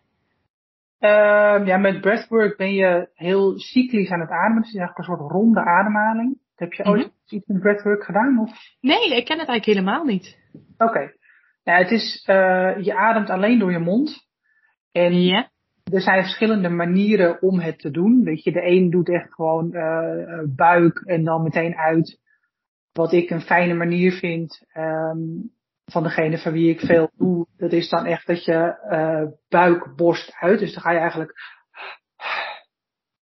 [1.00, 4.58] Uh, ja, met breathwork ben je heel cyclisch aan het ademen.
[4.58, 6.38] Het is eigenlijk een soort ronde ademhaling.
[6.56, 7.38] Heb je ooit mm -hmm.
[7.38, 8.40] iets met breathwork gedaan?
[8.40, 8.52] Of?
[8.82, 10.38] Nee, ik ken het eigenlijk helemaal niet.
[10.78, 10.84] Oké.
[10.84, 11.14] Okay.
[11.64, 12.24] Ja, het is,
[12.86, 14.29] je ademt alleen door je mond.
[14.92, 15.50] En ja
[15.92, 18.24] er zijn verschillende manieren om het te doen.
[18.24, 22.20] Weet je, de een doet echt gewoon uh, buik en dan meteen uit.
[22.92, 25.52] Wat ik een fijne manier vind um,
[25.86, 29.96] van degene van wie ik veel doe, dat is dan echt dat je uh, buik,
[29.96, 30.60] borst uit.
[30.60, 31.34] Dus dan ga je eigenlijk.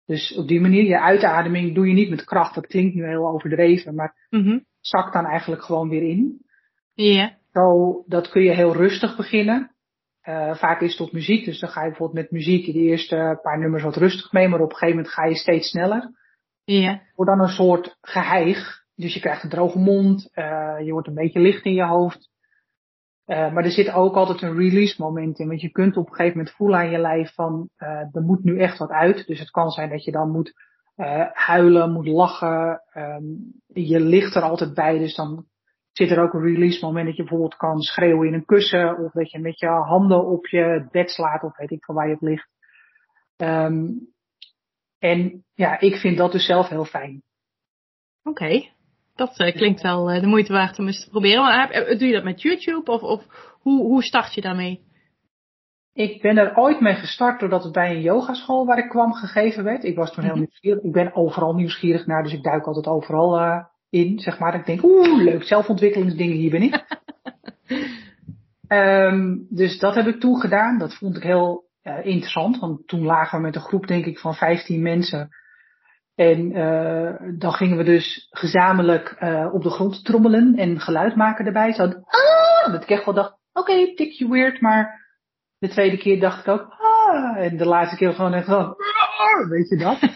[0.07, 2.55] Dus op die manier, je uitademing doe je niet met kracht.
[2.55, 4.65] Dat klinkt nu heel overdreven, maar mm -hmm.
[4.81, 6.45] zakt dan eigenlijk gewoon weer in.
[6.93, 7.05] Ja.
[7.05, 7.31] Yeah.
[7.53, 9.76] Zo, dat kun je heel rustig beginnen.
[10.29, 13.39] Uh, vaak is het op muziek, dus dan ga je bijvoorbeeld met muziek de eerste
[13.43, 16.11] paar nummers wat rustig mee, maar op een gegeven moment ga je steeds sneller.
[16.65, 17.03] Ja.
[17.15, 21.15] Wordt dan een soort geheig, dus je krijgt een droge mond, uh, je wordt een
[21.15, 22.31] beetje licht in je hoofd.
[23.27, 26.15] Uh, maar er zit ook altijd een release moment in, want je kunt op een
[26.15, 27.71] gegeven moment voelen aan je lijf van,
[28.13, 29.27] er moet nu echt wat uit.
[29.27, 30.53] Dus het kan zijn dat je dan moet
[31.33, 35.45] huilen, moet lachen, um, je ligt er altijd bij, dus dan
[35.97, 39.13] zit er ook een release moment dat je bijvoorbeeld kan schreeuwen in een kussen of
[39.13, 42.15] dat je met je handen op je bed slaat of weet ik van waar je
[42.15, 42.49] op ligt.
[43.37, 44.15] Um,
[44.99, 47.23] en ja, ik vind dat dus zelf heel fijn.
[48.23, 48.73] Oké, okay.
[49.15, 51.43] dat uh, klinkt wel uh, de moeite waard om eens te proberen.
[51.43, 53.27] Maar uh, doe je dat met YouTube of, of
[53.61, 54.85] hoe, hoe start je daarmee?
[55.93, 59.65] Ik ben er ooit mee gestart doordat het bij een yogaschool waar ik kwam gegeven
[59.65, 59.85] werd.
[59.85, 60.41] Ik was toen heel -hmm.
[60.41, 60.83] nieuwsgierig.
[60.83, 63.39] Ik ben overal nieuwsgierig naar, dus ik duik altijd overal
[63.91, 64.55] in, zeg maar.
[64.55, 66.85] Ik denk, oeh, leuk, zelfontwikkelingsdingen, hier ben ik.
[68.69, 70.79] um, dus dat heb ik toen gedaan.
[70.79, 74.19] Dat vond ik heel uh, interessant, want toen lagen we met een groep, denk ik,
[74.19, 75.29] van 15 mensen.
[76.15, 81.47] En uh, dan gingen we dus gezamenlijk uh, op de grond trommelen en geluid maken
[81.47, 81.73] erbij.
[81.73, 85.05] Zo, ah, dat ik echt wel dacht, oké, tikje weird, maar
[85.59, 88.75] de tweede keer dacht ik ook, ah, en de laatste keer gewoon echt van,
[89.49, 90.01] weet je dat?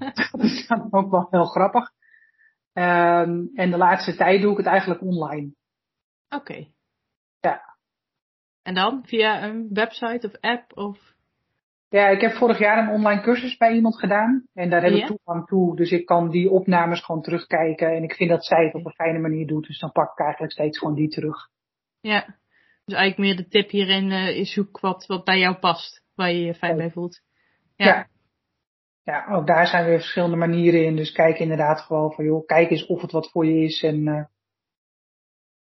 [0.30, 1.90] dat is dan ook wel heel grappig.
[2.72, 5.52] Ehm, en de laatste tijd doe ik het eigenlijk online.
[6.28, 6.66] Oké.
[7.40, 7.62] Ja.
[8.62, 11.14] En dan via een website of app of?
[11.88, 14.46] Ja, ik heb vorig jaar een online cursus bij iemand gedaan.
[14.54, 14.98] En daar heb Ja?
[14.98, 15.76] ik toegang toe.
[15.76, 17.96] Dus ik kan die opnames gewoon terugkijken.
[17.96, 19.66] En ik vind dat zij het op een fijne manier doet.
[19.66, 21.48] Dus dan pak ik eigenlijk steeds gewoon die terug.
[22.00, 22.20] Ja.
[22.84, 26.02] Dus eigenlijk meer de tip hierin eh, is zoek wat, wat bij jou past.
[26.14, 27.20] Waar je je fijn bij voelt.
[27.76, 27.86] Ja.
[27.86, 28.08] Ja.
[29.10, 30.96] Ja, ook daar zijn weer verschillende manieren in.
[30.96, 33.82] Dus kijk inderdaad gewoon van, joh, kijk eens of het wat voor je is.
[33.82, 34.24] En eh,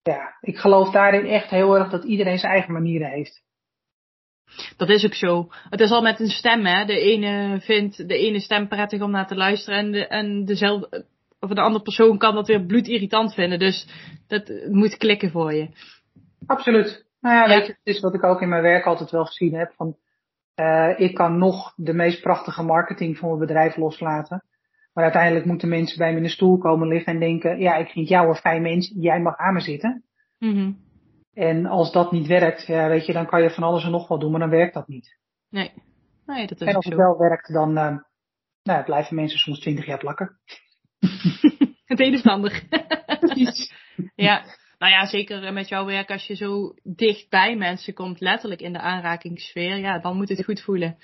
[0.02, 3.42] ja, ik geloof daarin echt heel erg dat iedereen zijn eigen manieren heeft.
[4.76, 5.48] Dat is ook zo.
[5.70, 6.84] Het is al met een stem, hè.
[6.84, 11.06] De ene vindt de ene stem prettig om naar te luisteren en, de, en dezelfde,
[11.40, 13.58] of de andere persoon kan dat weer bloedirritant vinden.
[13.58, 13.88] Dus
[14.26, 15.68] dat moet klikken voor je.
[16.46, 17.06] Absoluut.
[17.20, 17.48] Nou ja, Ja.
[17.58, 19.72] weet je, het is wat ik ook in mijn werk altijd wel gezien heb.
[19.72, 19.96] Van,
[20.54, 24.44] eh, ik kan nog de meest prachtige marketing voor mijn bedrijf loslaten.
[24.92, 27.88] Maar uiteindelijk moeten mensen bij me in de stoel komen liggen en denken, ja, ik
[27.88, 30.04] vind jou een fijn mens, jij mag aan me zitten.
[30.38, 30.72] Mhm.
[31.32, 34.08] En als dat niet werkt, ja, weet je, dan kan je van alles en nog
[34.08, 35.18] wat doen, maar dan werkt dat niet.
[35.50, 35.72] Nee.
[36.26, 37.00] Nee, dat is En als het zo.
[37.00, 37.96] wel werkt, dan eh,
[38.62, 40.38] nou, blijven mensen soms twintig jaar plakken.
[41.84, 42.62] Het een is het ander.
[44.14, 44.44] ja.
[44.78, 48.72] Nou ja, zeker met jouw werk, als je zo dicht bij mensen komt, letterlijk in
[48.72, 50.98] de aanrakingssfeer, ja, dan moet het goed voelen.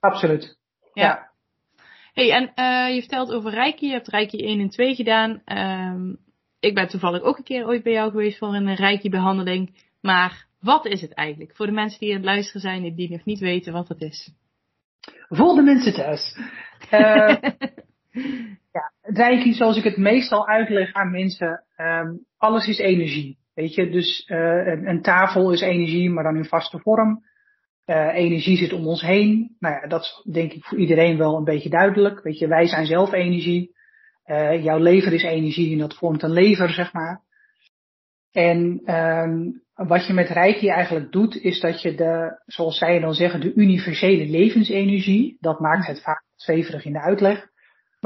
[0.00, 0.58] Absoluut.
[0.92, 1.04] Ja.
[1.04, 1.30] Ja.
[2.12, 3.86] Hey, en eh, je vertelt over Reiki.
[3.86, 5.42] Je hebt Reiki 1 en 2 gedaan.
[5.44, 6.14] Ehm,
[6.60, 9.76] ik ben toevallig ook een keer ooit bij jou geweest voor een Reiki-behandeling.
[10.00, 11.56] Maar wat is het eigenlijk?
[11.56, 14.00] Voor de mensen die aan het luisteren zijn en die nog niet weten wat het
[14.00, 14.32] is.
[15.28, 16.38] Voor de mensen thuis.
[16.90, 17.36] Eh,
[18.72, 23.38] ja, het Reiki, zoals ik het meestal uitleg aan mensen, ehm, alles is energie.
[23.54, 27.24] Weet je, dus eh, een, een tafel is energie, maar dan in vaste vorm.
[27.84, 29.56] Eh, energie zit om ons heen.
[29.58, 32.22] Nou ja, dat is denk ik voor iedereen wel een beetje duidelijk.
[32.22, 33.74] Weet je, wij zijn zelf energie.
[34.24, 37.20] Eh, jouw lever is energie en dat vormt een lever, zeg maar.
[38.32, 43.14] En ehm, wat je met Reiki eigenlijk doet, is dat je de, zoals zij dan
[43.14, 47.46] zeggen, de universele levensenergie, dat maakt het vaak zweverig in de uitleg,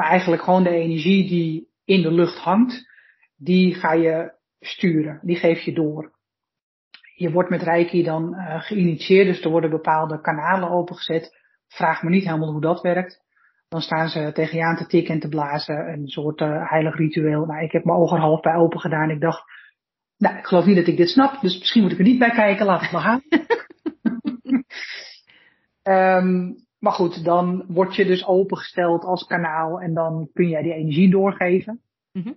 [0.00, 2.88] maar eigenlijk gewoon de energie die in de lucht hangt,
[3.36, 6.12] die ga je sturen, die geef je door.
[7.14, 11.36] Je wordt met Reiki dan eh, geïnitieerd, dus er worden bepaalde kanalen opengezet.
[11.68, 13.20] Vraag me niet helemaal hoe dat werkt.
[13.68, 16.96] Dan staan ze tegen je aan te tikken en te blazen, een soort eh, heilig
[16.96, 17.46] ritueel.
[17.46, 19.10] Nou, ik heb mijn ogen er half bij open gedaan.
[19.10, 19.42] Ik dacht,
[20.16, 22.30] nou, ik geloof niet dat ik dit snap, dus misschien moet ik er niet bij
[22.30, 22.66] kijken.
[22.66, 23.22] Laat het maar gaan.
[25.82, 30.74] Ehm, maar goed, dan word je dus opengesteld als kanaal en dan kun jij die
[30.74, 31.80] energie doorgeven.
[32.12, 32.32] Mhm.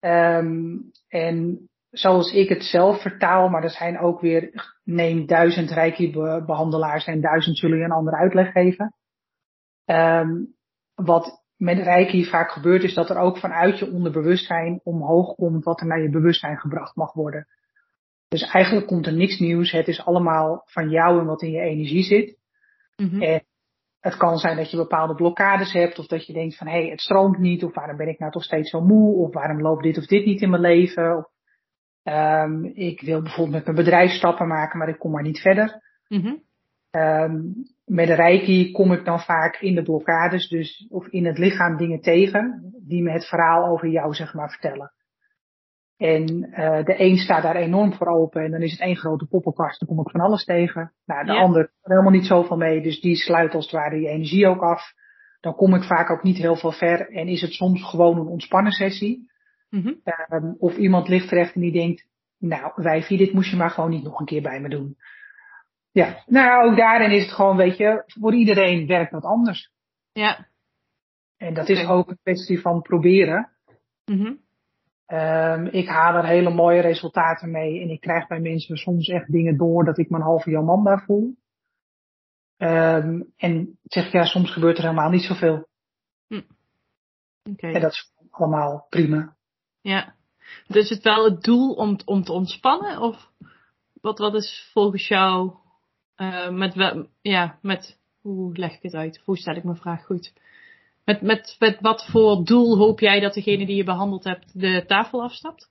[0.00, 0.76] Ehm,
[1.08, 7.20] en zoals ik het zelf vertaal, maar er zijn ook weer, neem duizend Reiki-behandelaars en
[7.20, 8.94] duizend zullen je een andere uitleg geven.
[9.84, 10.44] Ehm,
[10.94, 15.80] wat met Reiki vaak gebeurt is dat er ook vanuit je onderbewustzijn omhoog komt wat
[15.80, 17.46] er naar je bewustzijn gebracht mag worden.
[18.28, 19.70] Dus eigenlijk komt er niks nieuws.
[19.70, 22.38] Het is allemaal van jou en wat in je energie zit.
[22.96, 23.22] Mhm.
[23.22, 23.42] En
[24.00, 26.90] het kan zijn dat je bepaalde blokkades hebt of dat je denkt van hé, hey,
[26.90, 29.82] het stroomt niet of waarom ben ik nou toch steeds zo moe of waarom loopt
[29.82, 31.16] dit of dit niet in mijn leven.
[31.16, 31.26] Of,
[32.02, 35.82] ehm, ik wil bijvoorbeeld met mijn bedrijf stappen maken, maar ik kom maar niet verder.
[36.08, 36.34] Mhm.
[36.90, 37.36] Ehm,
[37.84, 41.76] met de Reiki kom ik dan vaak in de blokkades, dus of in het lichaam
[41.76, 44.92] dingen tegen die me het verhaal over jou zeg maar vertellen.
[45.98, 49.26] En eh, de een staat daar enorm voor open en dan is het één grote
[49.26, 50.92] poppenkast, dan kom ik van alles tegen.
[51.04, 51.38] Nou, de Ja.
[51.38, 54.62] ander er helemaal niet zoveel mee, dus die sluit als het ware die energie ook
[54.62, 54.92] af.
[55.40, 58.26] Dan kom ik vaak ook niet heel veel ver en is het soms gewoon een
[58.26, 59.30] ontspannen sessie.
[59.70, 59.92] Mhm.
[60.04, 62.06] Ehm, of iemand ligt terecht en die denkt,
[62.38, 64.96] nou wijfie, dit moest je maar gewoon niet nog een keer bij me doen.
[65.90, 69.70] Ja, nou ook daarin is het gewoon, weet je, voor iedereen werkt dat anders.
[70.12, 70.46] Ja.
[71.36, 73.50] En dat is ook een kwestie van proberen.
[74.04, 74.34] Mhm.
[75.08, 79.32] Ehm, ik haal er hele mooie resultaten mee en ik krijg bij mensen soms echt
[79.32, 81.36] dingen door dat ik mijn halve Jomanda voel.
[82.56, 85.68] Ehm, en ik zeg ja, soms gebeurt er helemaal niet zoveel.
[87.50, 87.66] Oké.
[87.66, 89.36] En dat is allemaal prima.
[89.80, 90.14] Ja.
[90.66, 93.00] Dus is het wel het doel om, om te ontspannen?
[93.00, 93.30] Of
[94.00, 95.52] wat, wat is volgens jou
[96.14, 96.74] eh, met,
[97.20, 99.20] ja, met, hoe leg ik het uit?
[99.24, 100.32] Hoe stel ik mijn vraag goed?
[101.08, 104.84] Met, met, met wat voor doel hoop jij dat degene die je behandeld hebt de
[104.86, 105.70] tafel afstapt?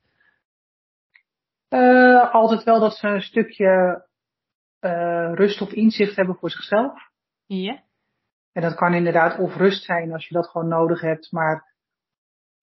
[1.68, 4.04] Eh, altijd wel dat ze een stukje
[4.80, 7.10] eh, rust of inzicht hebben voor zichzelf.
[7.46, 7.84] Ja.
[8.52, 11.76] En dat kan inderdaad of rust zijn als je dat gewoon nodig hebt, maar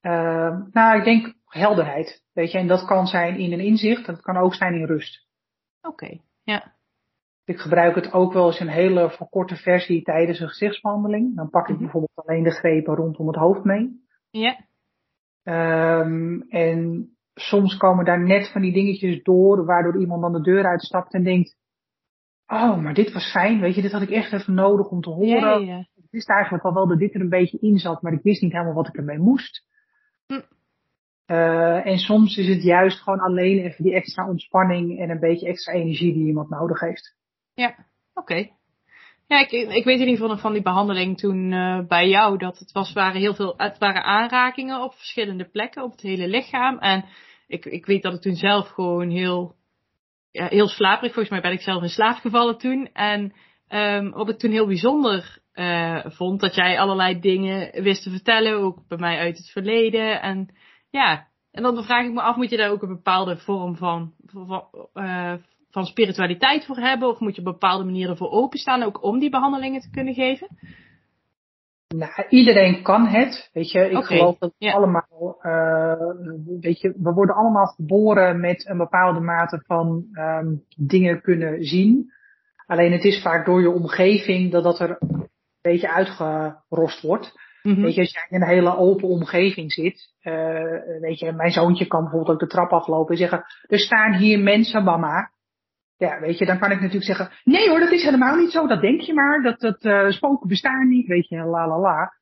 [0.01, 2.23] eh, nou, ik denk helderheid.
[2.33, 5.27] Weet je, en dat kan zijn in een inzicht, dat kan ook zijn in rust.
[5.83, 6.75] Oké, ja.
[7.45, 11.37] Ik gebruik het ook wel eens een hele verkorte versie tijdens een gezichtsbehandeling.
[11.37, 11.83] Dan pak ik Mhm.
[11.83, 14.03] bijvoorbeeld alleen de grepen rondom het hoofd mee.
[14.31, 14.57] Ja,
[15.43, 20.65] Ehm, en soms komen daar net van die dingetjes door, waardoor iemand dan de deur
[20.67, 21.57] uitstapt en denkt,
[22.47, 25.11] oh, maar dit was fijn, weet je, dit had ik echt even nodig om te
[25.11, 25.41] horen.
[25.41, 25.79] ja, ja.
[25.95, 28.43] Ik wist eigenlijk al wel dat dit er een beetje in zat, maar ik wist
[28.43, 29.67] niet helemaal wat ik ermee moest.
[30.27, 30.41] Hm.
[31.27, 35.47] Eh, en soms is het juist gewoon alleen even die extra ontspanning en een beetje
[35.47, 37.17] extra energie die iemand nodig heeft.
[37.55, 37.75] Ja,
[38.15, 38.49] oké.
[39.27, 42.59] Ja, ik, ik weet in ieder geval van die behandeling toen eh, bij jou dat
[42.59, 46.79] het was, waren heel veel, het waren aanrakingen op verschillende plekken op het hele lichaam.
[46.79, 47.05] En
[47.47, 49.55] ik, ik weet dat ik toen zelf gewoon heel,
[50.31, 52.91] ja, heel slaperig, volgens mij ben ik zelf in slaap gevallen toen.
[52.93, 53.33] En
[53.69, 58.59] ehm, wat ik toen heel bijzonder eh, vond, dat jij allerlei dingen wist te vertellen,
[58.59, 60.23] ook bij mij uit het verleden.
[60.23, 60.55] En
[60.91, 64.13] ja, en dan vraag ik me af, moet je daar ook een bepaalde vorm van,
[64.25, 65.35] van, eh,
[65.75, 67.09] van spiritualiteit voor hebben?
[67.09, 70.49] Of moet je op bepaalde manier ervoor openstaan, ook om die behandelingen te kunnen geven?
[71.89, 73.91] Nou, iedereen kan het, weet je.
[73.91, 75.93] Ik geloof dat we allemaal, eh,
[76.61, 82.13] weet je, we worden allemaal geboren met een bepaalde mate van ehm, dingen kunnen zien.
[82.67, 85.29] Alleen het is vaak door je omgeving dat dat er een
[85.61, 87.33] beetje uitgerost wordt.
[87.63, 87.81] Mhm.
[87.81, 91.87] Weet je, als jij in een hele open omgeving zit, eh, weet je, mijn zoontje
[91.87, 95.33] kan bijvoorbeeld ook de trap aflopen en zeggen, er staan hier mensen, mama.
[95.97, 98.67] Ja, weet je, dan kan ik natuurlijk zeggen, nee hoor, dat is helemaal niet zo,
[98.67, 102.13] dat denk je maar, dat, dat eh, spoken bestaan niet, weet je, la la la.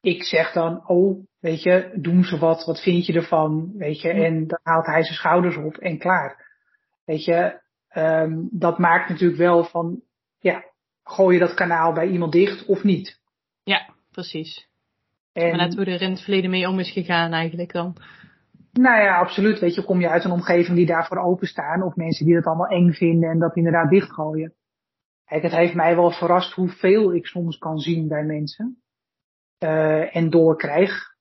[0.00, 4.08] Ik zeg dan, oh, weet je, doen ze wat, wat vind je ervan, weet je,
[4.08, 6.46] en dan haalt hij zijn schouders op en klaar.
[7.04, 10.02] Weet je, ehm, dat maakt natuurlijk wel van,
[10.38, 10.64] ja,
[11.02, 13.20] gooi je dat kanaal bij iemand dicht of niet.
[13.62, 14.68] Ja, precies.
[15.32, 17.96] En, Maar net hoe er in het verleden mee om is gegaan eigenlijk dan.
[18.72, 19.58] Nou ja, absoluut.
[19.58, 22.66] Weet je, kom je uit een omgeving die daarvoor openstaan, of mensen die dat allemaal
[22.68, 24.54] eng vinden en dat inderdaad dichtgooien.
[25.24, 28.82] Kijk, het heeft mij wel verrast hoeveel ik soms kan zien bij mensen.
[29.58, 31.16] eh, en doorkrijg.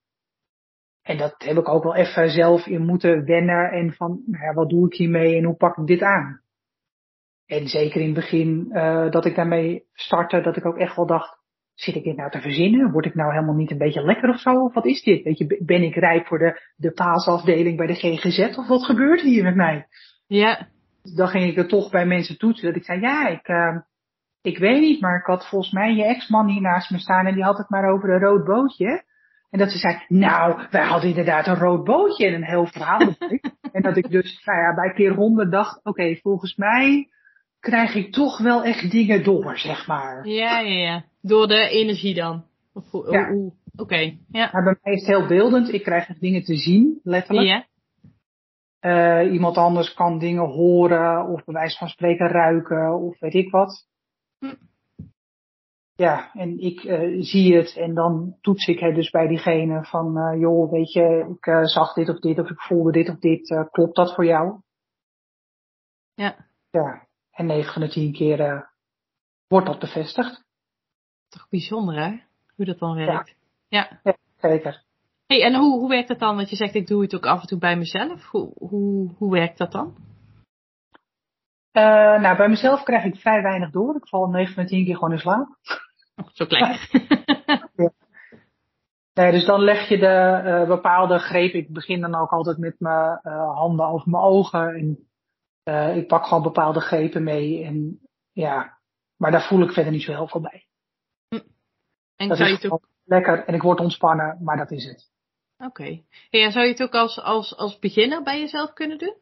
[1.02, 3.72] En dat heb ik ook wel even zelf in moeten wennen.
[3.72, 6.42] En van, nou ja, wat doe ik hiermee en hoe pak ik dit aan?
[7.46, 11.06] En zeker in het begin eh, dat ik daarmee startte, dat ik ook echt wel
[11.06, 11.37] dacht,
[11.80, 12.92] zit ik dit nou te verzinnen?
[12.92, 14.54] Word ik nou helemaal niet een beetje lekker of zo?
[14.63, 15.24] Of wat is dit?
[15.24, 18.58] Weet je, ben ik rijp voor de, de paasafdeling bij de GGZ?
[18.58, 19.88] Of wat gebeurt hier met mij?
[20.28, 20.68] Ja,
[21.16, 22.68] Dan ging ik er toch bij mensen toetsen.
[22.68, 23.78] Dat ik zei, ja, ik, eh,
[24.42, 27.34] ik weet niet, maar ik had volgens mij je ex-man hier naast me staan en
[27.34, 29.04] die had het maar over een rood bootje.
[29.50, 33.16] En dat ze zei, nou, wij hadden inderdaad een rood bootje en een heel verhaal.
[33.72, 37.10] en dat ik dus, nou ja, bij keer honderd dacht, oké, volgens mij
[37.67, 40.27] krijg ik toch wel echt dingen door, zeg maar.
[40.27, 41.06] ja, ja, ja.
[41.21, 42.45] Door de energie dan.
[42.73, 43.51] Of, Ja.
[43.75, 44.49] Oké, ja.
[44.51, 45.73] Maar bij mij is het heel beeldend.
[45.73, 47.47] Ik krijg echt dingen te zien, letterlijk.
[47.47, 47.65] Ja,
[48.80, 53.51] Eh, iemand anders kan dingen horen of bij wijze van spreken ruiken of weet ik
[53.51, 53.88] wat.
[54.39, 54.56] Hm.
[55.95, 60.17] Ja, en ik eh, zie het en dan toets ik het dus bij diegene van,
[60.17, 63.67] eh, joh, weet je, ik zag dit of dit of ik voelde dit of dit,
[63.71, 64.60] klopt dat voor jou?
[66.15, 66.45] ja.
[66.69, 67.07] Ja,
[67.38, 68.62] en 9 van de 10 keer eh,
[69.47, 70.45] wordt dat bevestigd.
[71.30, 72.19] Toch bijzonder hè?
[72.56, 73.36] Hoe dat dan werkt.
[73.67, 74.02] Ja.
[74.38, 74.84] Zeker.
[75.26, 76.36] Hey, en hoe, hoe werkt dat dan?
[76.36, 78.26] Want je zegt ik doe het ook af en toe bij mezelf.
[78.26, 79.95] Hoe, hoe, hoe werkt dat dan?
[81.71, 83.95] Eh, nou, bij mezelf krijg ik vrij weinig door.
[83.95, 85.47] Ik val 9 van de 10 keer gewoon in slaap.
[86.15, 86.78] Oh, zo klein.
[89.13, 91.54] Nee, dus dan leg je de eh, bepaalde greep.
[91.54, 93.19] Ik begin dan ook altijd met mijn
[93.56, 94.76] handen over mijn ogen.
[94.76, 95.08] En
[95.67, 97.63] eh, ik pak gewoon bepaalde grepen mee.
[97.63, 97.99] En
[98.32, 98.77] ja,
[99.17, 100.65] maar daar voel ik verder niet zo heel veel bij.
[102.15, 102.88] En Dat zou je is het ook...
[103.03, 105.12] lekker en ik word ontspannen, maar dat is het.
[105.58, 106.01] Oké.
[106.30, 109.15] En zou je het ook als, als, als beginner bij jezelf kunnen doen?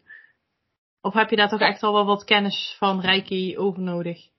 [1.01, 4.29] Of heb je daar toch echt al wel wat kennis van Reiki over nodig?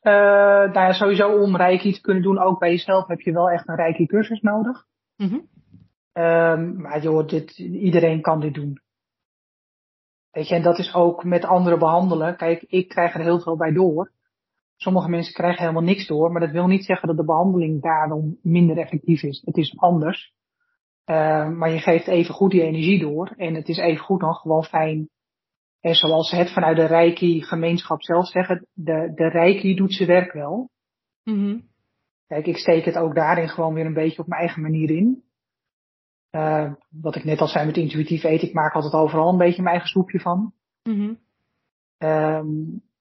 [0.00, 0.12] Eh
[0.72, 3.68] nou ja, sowieso om reiki te kunnen doen, ook bij jezelf, heb je wel echt
[3.68, 4.86] een reiki cursus nodig.
[5.16, 5.38] Mhm.
[6.12, 8.80] Ehm, maar joh, dit, iedereen kan dit doen.
[10.30, 12.36] Weet je, en dat is ook met andere behandelen.
[12.36, 14.12] Kijk, ik krijg er heel veel bij door.
[14.76, 18.38] Sommige mensen krijgen helemaal niks door, maar dat wil niet zeggen dat de behandeling daarom
[18.42, 19.42] minder effectief is.
[19.44, 20.32] Het is anders.
[21.04, 23.34] Ehm, maar je geeft even goed die energie door.
[23.36, 25.08] En het is even goed dan gewoon fijn.
[25.80, 30.32] En zoals ze het vanuit de Reiki-gemeenschap zelf zeggen, de, de Reiki doet zijn werk
[30.32, 30.70] wel.
[31.24, 31.58] Mhm.
[32.26, 35.22] Kijk, ik steek het ook daarin gewoon weer een beetje op mijn eigen manier in.
[36.30, 39.62] Eh, wat ik net al zei met intuïtief eten, ik maak altijd overal een beetje
[39.62, 40.52] mijn eigen soepje van.
[40.82, 41.14] Mhm.
[41.98, 42.48] Ehm,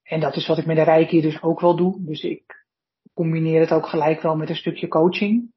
[0.04, 1.96] en dat is wat ik met de Reiki dus ook wel doe.
[2.06, 2.66] Dus ik
[3.14, 5.52] combineer het ook gelijk wel met een stukje coaching.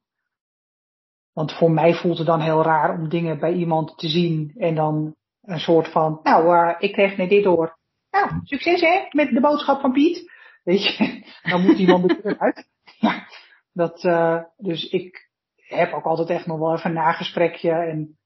[1.32, 4.74] Want voor mij voelt het dan heel raar om dingen bij iemand te zien en
[4.74, 7.78] dan een soort van, nou, eh, ik kreeg net dit door.
[8.10, 10.30] nou, succes hè, met de boodschap van Piet.
[10.64, 12.70] Weet je, dan moet iemand de deur uit.
[12.98, 13.26] Ja,
[13.72, 15.30] dat, uh, dus ik
[15.72, 17.70] heb ook altijd echt nog wel even een nagesprekje.
[17.70, 18.18] En,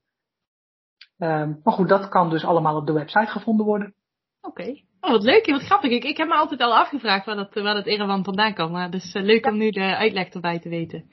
[1.18, 3.94] Um, maar goed, dat kan dus allemaal op de website gevonden worden.
[4.40, 4.60] Oké.
[4.60, 4.84] Okay.
[5.04, 5.90] Oh, wat leuk en wat grappig.
[5.90, 8.70] Ik, ik heb me altijd al afgevraagd waar dat, waar dat Erewan vandaan kan.
[8.70, 9.50] Maar uh, leuk ja.
[9.50, 11.04] om nu de uitleg erbij te weten.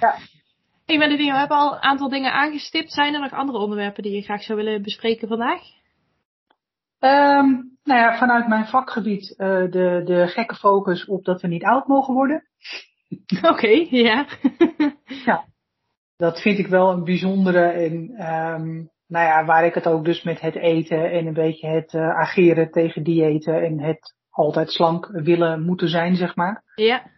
[0.00, 0.14] Ja.
[0.84, 2.92] Hey Melody, we hebben al een aantal dingen aangestipt.
[2.92, 5.60] Zijn er nog andere onderwerpen die je graag zou willen bespreken vandaag?
[7.00, 11.64] Um, nou ja, vanuit mijn vakgebied uh, de, de gekke focus op dat we niet
[11.64, 12.44] oud mogen worden.
[13.36, 14.26] Oké, okay, ja.
[15.24, 15.44] ja.
[16.16, 20.22] Dat vind ik wel een bijzondere en um, nou ja, waar ik het ook dus
[20.22, 25.06] met het eten en een beetje het uh, ageren tegen diëten en het altijd slank
[25.12, 26.62] willen moeten zijn, zeg maar.
[26.74, 27.10] Ja.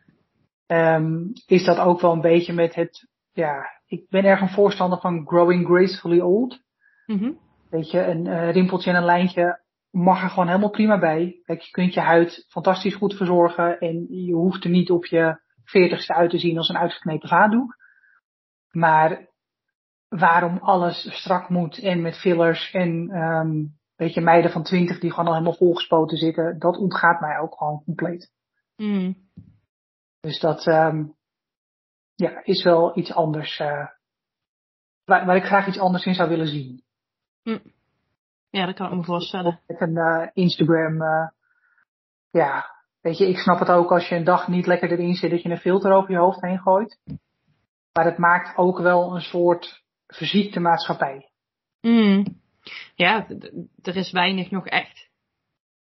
[0.67, 5.01] Um, is dat ook wel een beetje met het, ja, ik ben erg een voorstander
[5.01, 6.61] van growing gracefully old.
[7.07, 7.39] Mm -hmm.
[7.71, 9.61] Weet je, een uh, rimpeltje en een lijntje
[9.91, 11.41] mag er gewoon helemaal prima bij.
[11.45, 15.41] Kijk, je kunt je huid fantastisch goed verzorgen en je hoeft er niet op je
[15.65, 17.77] veertigste uit te zien als een uitgeknepen vaatdoek.
[18.71, 19.29] Maar
[20.11, 25.11] waarom alles strak moet en met fillers en um, weet je, meiden van twintig die
[25.11, 28.33] gewoon al helemaal volgespoten zitten, dat ontgaat mij ook gewoon compleet.
[28.77, 29.17] Mm.
[30.21, 31.15] Dus dat um,
[32.15, 33.87] ja, is wel iets anders, uh,
[35.05, 36.85] waar, waar, ik graag iets anders in zou willen zien.
[37.43, 37.63] Mm.
[38.51, 39.61] Ja, dat kan ik me voorstellen.
[39.67, 41.29] Met een uh, Instagram, uh,
[42.31, 42.65] ja,
[43.01, 45.43] weet je, ik snap het ook als je een dag niet lekker erin zit dat
[45.43, 46.99] je een filter over je hoofd heen gooit.
[47.93, 49.83] Maar het maakt ook wel een soort
[50.15, 51.31] verziekte maatschappij.
[51.81, 52.41] Mm.
[52.95, 53.29] Ja,
[53.83, 55.09] er is weinig nog echt.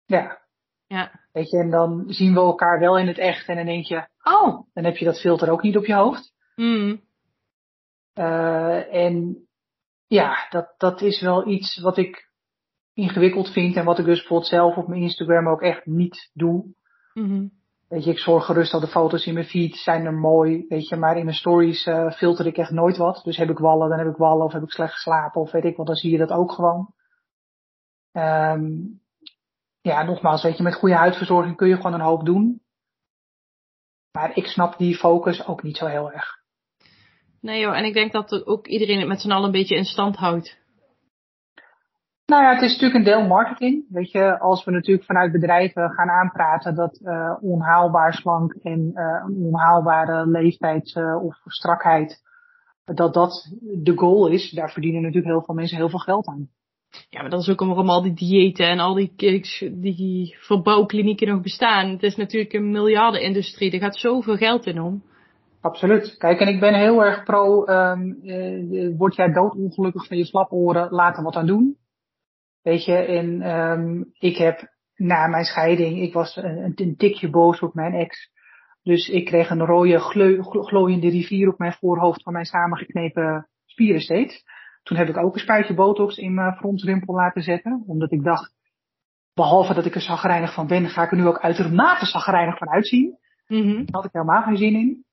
[0.05, 0.41] Ja.
[0.88, 1.19] Ja.
[1.32, 4.07] Weet je, en dan zien we elkaar wel in het echt en dan denk je,
[4.24, 6.34] oh, dan heb je dat filter ook niet op je hoofd.
[6.55, 7.01] Mm.
[8.15, 9.47] Uh, en
[10.07, 12.32] ja, dat, dat is wel iets wat ik
[12.93, 16.76] ingewikkeld vind en wat ik dus bijvoorbeeld zelf op mijn Instagram ook echt niet doe.
[17.13, 17.51] Mm -hmm.
[17.94, 20.88] Weet je, ik zorg gerust dat de foto's in mijn feed zijn er mooi, weet
[20.88, 23.22] je, maar in mijn stories uh, filter ik echt nooit wat.
[23.24, 25.64] Dus heb ik wallen, dan heb ik wallen, of heb ik slecht geslapen, of weet
[25.64, 26.94] ik wat, dan zie je dat ook gewoon.
[28.12, 29.02] Um,
[29.82, 32.62] ja, nogmaals, weet je, met goede huidverzorging kun je gewoon een hoop doen.
[34.12, 36.41] Maar ik snap die focus ook niet zo heel erg.
[37.41, 39.86] Nee joh, en ik denk dat ook iedereen het met z'n allen een beetje in
[39.86, 40.58] stand houdt.
[42.26, 43.86] Nou ja, het is natuurlijk een deel marketing.
[43.89, 49.24] Weet je, als we natuurlijk vanuit bedrijven gaan aanpraten dat uh, onhaalbaar slank en uh,
[49.28, 52.21] een onhaalbare leeftijd uh, of strakheid,
[52.86, 56.49] dat dat de goal is, daar verdienen natuurlijk heel veel mensen heel veel geld aan.
[57.09, 59.13] Ja, maar dat is ook om al die diëten en al die,
[59.71, 61.89] die verbouwklinieken nog bestaan.
[61.89, 65.03] Het is natuurlijk een miljardenindustrie, er gaat zoveel geld in om.
[65.61, 66.17] Absoluut.
[66.17, 68.17] Kijk, en ik ben heel erg pro, um,
[68.97, 71.78] word jij doodongelukkig van je slaporen, laat er wat aan doen.
[72.64, 77.59] Weet je, en um, ik heb na mijn scheiding, ik was een, een tikje boos
[77.59, 78.32] op mijn ex.
[78.84, 79.99] Dus ik kreeg een rode
[80.64, 84.43] glooiende rivier op mijn voorhoofd van mijn samengeknepen spieren steeds.
[84.84, 87.84] Toen heb ik ook een spuitje botox in mijn frontrimpel laten zetten.
[87.88, 88.53] Omdat ik dacht,
[89.34, 92.70] behalve dat ik er zagrijnig van ben, ga ik er nu ook uitermate zagrijnig van
[92.70, 93.18] uitzien.
[93.47, 93.76] Mhm.
[93.76, 95.05] Daar had ik helemaal geen zin in.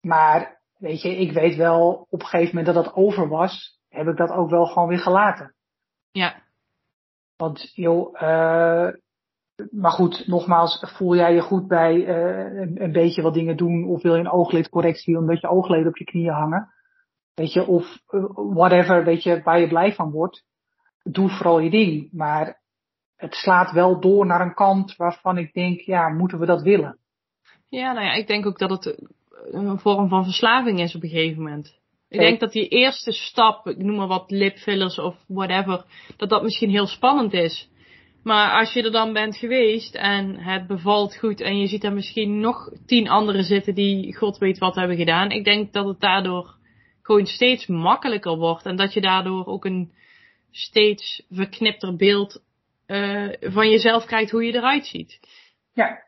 [0.00, 4.06] Maar, weet je, ik weet wel op een gegeven moment dat dat over was, heb
[4.06, 5.55] ik dat ook wel gewoon weer gelaten.
[6.16, 6.42] Ja.
[7.36, 8.88] Want, joh, eh
[9.70, 13.84] maar goed, nogmaals, voel jij je goed bij eh een, een beetje wat dingen doen
[13.84, 16.72] of wil je een ooglidcorrectie omdat je oogleden op je knieën hangen?
[17.34, 20.44] Weet je, of eh, whatever, weet je, waar je blij van wordt.
[21.02, 22.08] Doe vooral je ding.
[22.12, 22.60] Maar
[23.16, 26.98] het slaat wel door naar een kant waarvan ik denk, ja, moeten we dat willen?
[27.68, 29.10] Ja, nou ja, ik denk ook dat het
[29.50, 31.78] een vorm van verslaving is op een gegeven moment.
[32.08, 35.84] Ik denk dat die eerste stap, ik noem maar wat lipfillers of whatever,
[36.16, 37.68] dat dat misschien heel spannend is.
[38.22, 41.92] Maar als je er dan bent geweest en het bevalt goed en je ziet er
[41.92, 45.30] misschien nog tien anderen zitten die god weet wat hebben gedaan.
[45.30, 46.54] Ik denk dat het daardoor
[47.02, 49.92] gewoon steeds makkelijker wordt en dat je daardoor ook een
[50.50, 52.42] steeds verknipter beeld
[52.86, 55.20] eh, van jezelf krijgt hoe je eruit ziet.
[55.72, 56.04] Ja.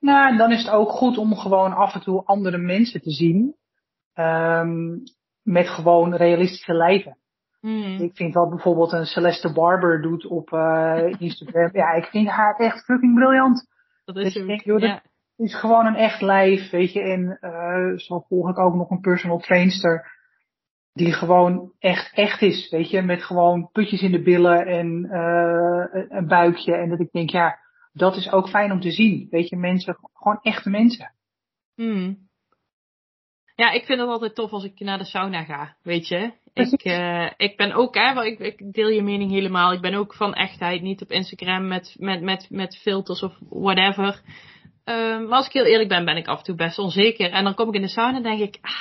[0.00, 3.10] Nou, en dan is het ook goed om gewoon af en toe andere mensen te
[3.10, 3.54] zien.
[4.24, 4.98] Ehm,
[5.42, 7.18] met gewoon realistische lijven.
[7.60, 7.96] Hmm.
[8.00, 11.70] Ik vind wat bijvoorbeeld een Celeste Barber doet op eh, Instagram.
[11.72, 13.68] ja, ik vind haar echt fucking briljant.
[14.04, 15.02] Dat Dus is denk, joh, ja.
[15.36, 17.00] Het is gewoon een echt lijf, weet je.
[17.00, 20.18] En eh, zo volg ik ook nog een personal trainster.
[20.92, 23.02] Die gewoon echt, echt is, weet je.
[23.02, 26.74] Met gewoon putjes in de billen en eh, een- een buikje.
[26.74, 27.58] En dat ik denk, ja,
[27.92, 29.26] dat is ook fijn om te zien.
[29.30, 31.14] Weet je, mensen, gewoon echte mensen.
[31.74, 32.28] Hmm.
[33.60, 36.32] Ja, ik vind het altijd tof als ik naar de sauna ga, weet je.
[36.54, 39.72] Ik, eh, ik ben ook, hè, ik, ik deel je mening helemaal.
[39.72, 44.20] Ik ben ook van echtheid, niet op Instagram met, met, met, met filters of whatever.
[44.84, 47.30] Ehm, maar als ik heel eerlijk ben, ben ik af en toe best onzeker.
[47.30, 48.72] En dan kom ik in de sauna en denk ik, ah,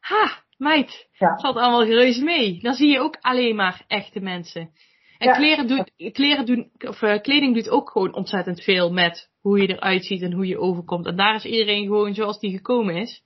[0.00, 1.30] ha, meid, Ja.
[1.30, 2.58] het valt allemaal reuze mee.
[2.62, 4.70] Dan zie je ook alleen maar echte mensen.
[5.18, 5.34] En Ja.
[5.34, 9.68] kleren doet, kleren doen, of, eh, kleding doet ook gewoon ontzettend veel met hoe je
[9.68, 11.06] eruit ziet en hoe je overkomt.
[11.06, 13.22] En daar is iedereen gewoon zoals die gekomen is.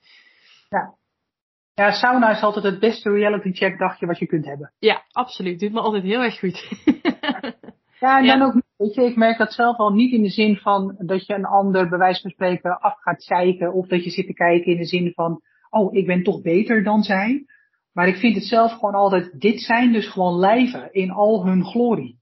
[1.75, 4.73] Ja, sauna is altijd het beste reality check dagje wat je kunt hebben.
[4.79, 5.61] Ja, absoluut.
[5.61, 6.64] Doet me altijd heel erg goed.
[8.01, 8.39] Ja, en Ja.
[8.39, 11.27] dan ook, weet je, ik merk dat zelf al niet in de zin van dat
[11.27, 13.73] je een ander bij wijze van spreken af gaat zeiken.
[13.73, 15.41] Of dat je zit te kijken in de zin van,
[15.71, 17.45] oh, ik ben toch beter dan zij.
[17.93, 21.64] Maar ik vind het zelf gewoon altijd, dit zijn dus gewoon lijven in al hun
[21.64, 22.19] glorie.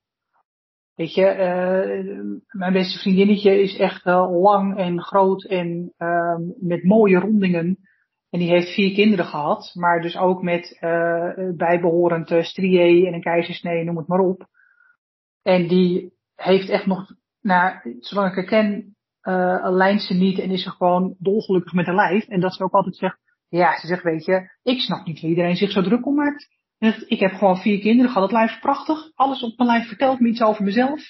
[0.94, 2.20] Weet je, eh,
[2.50, 7.78] mijn beste vriendinnetje is echt eh, lang en groot en ehm, met mooie rondingen.
[8.34, 13.20] En die heeft vier kinderen gehad, maar dus ook met eh bijbehorend uh, en een
[13.20, 14.46] keizersnee, noem het maar op.
[15.42, 17.06] En die heeft echt nog,
[17.40, 21.86] nou, zolang ik haar ken, uh, lijnt ze niet en is ze gewoon dolgelukkig met
[21.86, 22.28] haar lijf.
[22.28, 23.18] En dat ze ook altijd zegt,
[23.48, 26.48] ja, ze zegt, weet je, ik snap niet waar iedereen zich zo druk om maakt.
[27.06, 29.10] Ik heb gewoon vier kinderen gehad, het lijf is prachtig.
[29.14, 31.00] Alles op mijn lijf vertelt me iets over mezelf.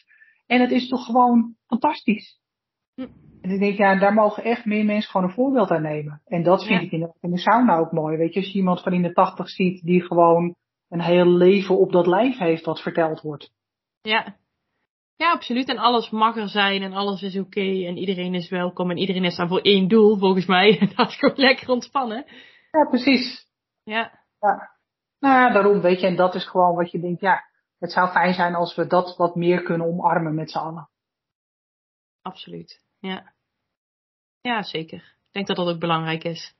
[0.47, 2.41] En het is toch gewoon fantastisch.
[2.97, 6.23] En ik denk, ja, daar mogen echt meer mensen gewoon een voorbeeld aan nemen.
[6.27, 6.87] En dat vind Ja.
[6.87, 8.17] ik inderdaad in de sauna ook mooi.
[8.17, 10.55] Weet je, als je iemand van in de tachtig ziet die gewoon
[10.89, 13.51] een heel leven op dat lijf heeft wat verteld wordt.
[14.03, 14.37] ja.
[15.17, 15.69] Ja, absoluut.
[15.69, 19.25] En alles mag er zijn en alles is oké en iedereen is welkom en iedereen
[19.25, 20.79] is daar voor één doel, volgens mij.
[20.97, 22.25] Dat is gewoon lekker ontspannen.
[22.71, 23.47] Ja, precies.
[23.83, 24.73] Ja, Ja.
[25.19, 27.43] Nou ja, daarom weet je, en dat is gewoon wat je denkt, ja,
[27.79, 30.89] het zou fijn zijn als we dat wat meer kunnen omarmen met z'n allen.
[32.23, 32.83] absoluut.
[33.05, 33.33] Ja.
[34.41, 34.99] Ja, zeker.
[34.99, 36.55] Ik denk dat dat ook belangrijk is.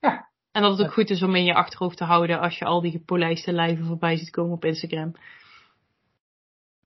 [0.00, 0.28] Ja.
[0.52, 0.92] En dat het ook Ja.
[0.92, 4.16] goed is om in je achterhoofd te houden als je al die gepolijste lijven voorbij
[4.16, 5.12] ziet komen op Instagram.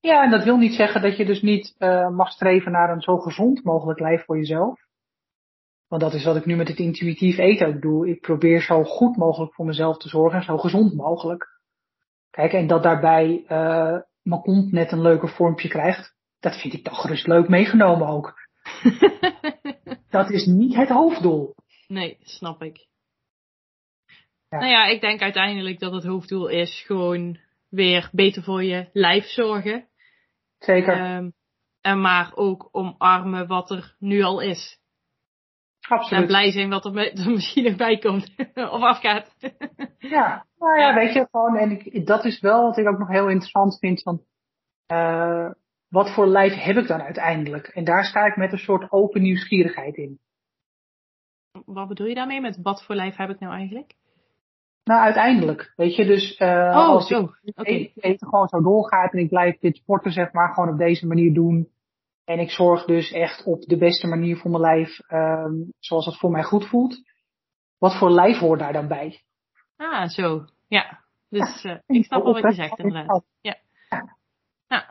[0.01, 3.01] Ja, en dat wil niet zeggen dat je dus niet eh, mag streven naar een
[3.01, 4.81] zo gezond mogelijk lijf voor jezelf.
[5.89, 8.09] Want dat is wat ik nu met het intuïtief eten ook doe.
[8.09, 11.47] Ik probeer zo goed mogelijk voor mezelf te zorgen en zo gezond mogelijk.
[12.31, 16.85] Kijk, en dat daarbij eh mijn kont net een leuker vormpje krijgt, dat vind ik
[16.85, 18.48] toch gerust leuk meegenomen ook.
[20.11, 21.55] Dat is niet het hoofddoel.
[21.87, 22.87] nee, snap ik.
[24.49, 24.59] Ja.
[24.59, 27.39] Nou ja, ik denk uiteindelijk dat het hoofddoel is gewoon
[27.69, 29.89] weer beter voor je lijf zorgen.
[30.59, 31.31] Zeker, Ehm,
[31.81, 34.79] en maar ook omarmen wat er nu al is.
[35.89, 36.21] absoluut.
[36.23, 38.35] En blij zijn wat er, er misschien nog bij komt.
[38.75, 39.35] of afgaat.
[39.99, 43.09] Ja, nou ja, weet je, gewoon, en ik, dat is wel wat ik ook nog
[43.09, 44.23] heel interessant vind, van,
[44.87, 45.51] eh,
[45.89, 47.67] wat voor lijf heb ik dan uiteindelijk?
[47.67, 50.19] En daar sta ik met een soort open nieuwsgierigheid in.
[51.65, 52.41] wat bedoel je daarmee?
[52.41, 53.95] Met wat voor lijf heb ik nou eigenlijk?
[54.85, 57.31] Nou, uiteindelijk, weet je, dus eh oh, als zo.
[57.43, 60.79] ik eten, eten gewoon zo doorgaat en ik blijf dit sporten zeg maar gewoon op
[60.79, 61.69] deze manier doen.
[62.25, 66.19] En ik zorg dus echt op de beste manier voor mijn lijf, ehm, zoals het
[66.19, 67.03] voor mij goed voelt.
[67.79, 69.23] Wat voor lijf hoort daar dan bij?
[69.77, 70.45] Ah, zo.
[70.67, 71.05] Ja.
[71.29, 73.25] Dus eh, ik snap wel wat je zegt inderdaad.
[73.41, 73.57] Ja.
[74.69, 74.83] Nou,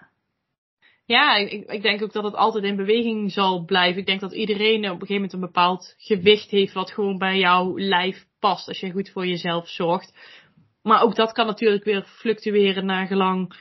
[1.08, 4.00] Ja, ik, ik denk ook dat het altijd in beweging zal blijven.
[4.00, 7.38] Ik denk dat iedereen op een gegeven moment een bepaald gewicht heeft wat gewoon bij
[7.38, 10.14] jouw lijf past als je goed voor jezelf zorgt.
[10.82, 13.54] Maar ook dat kan natuurlijk weer fluctueren naar gelang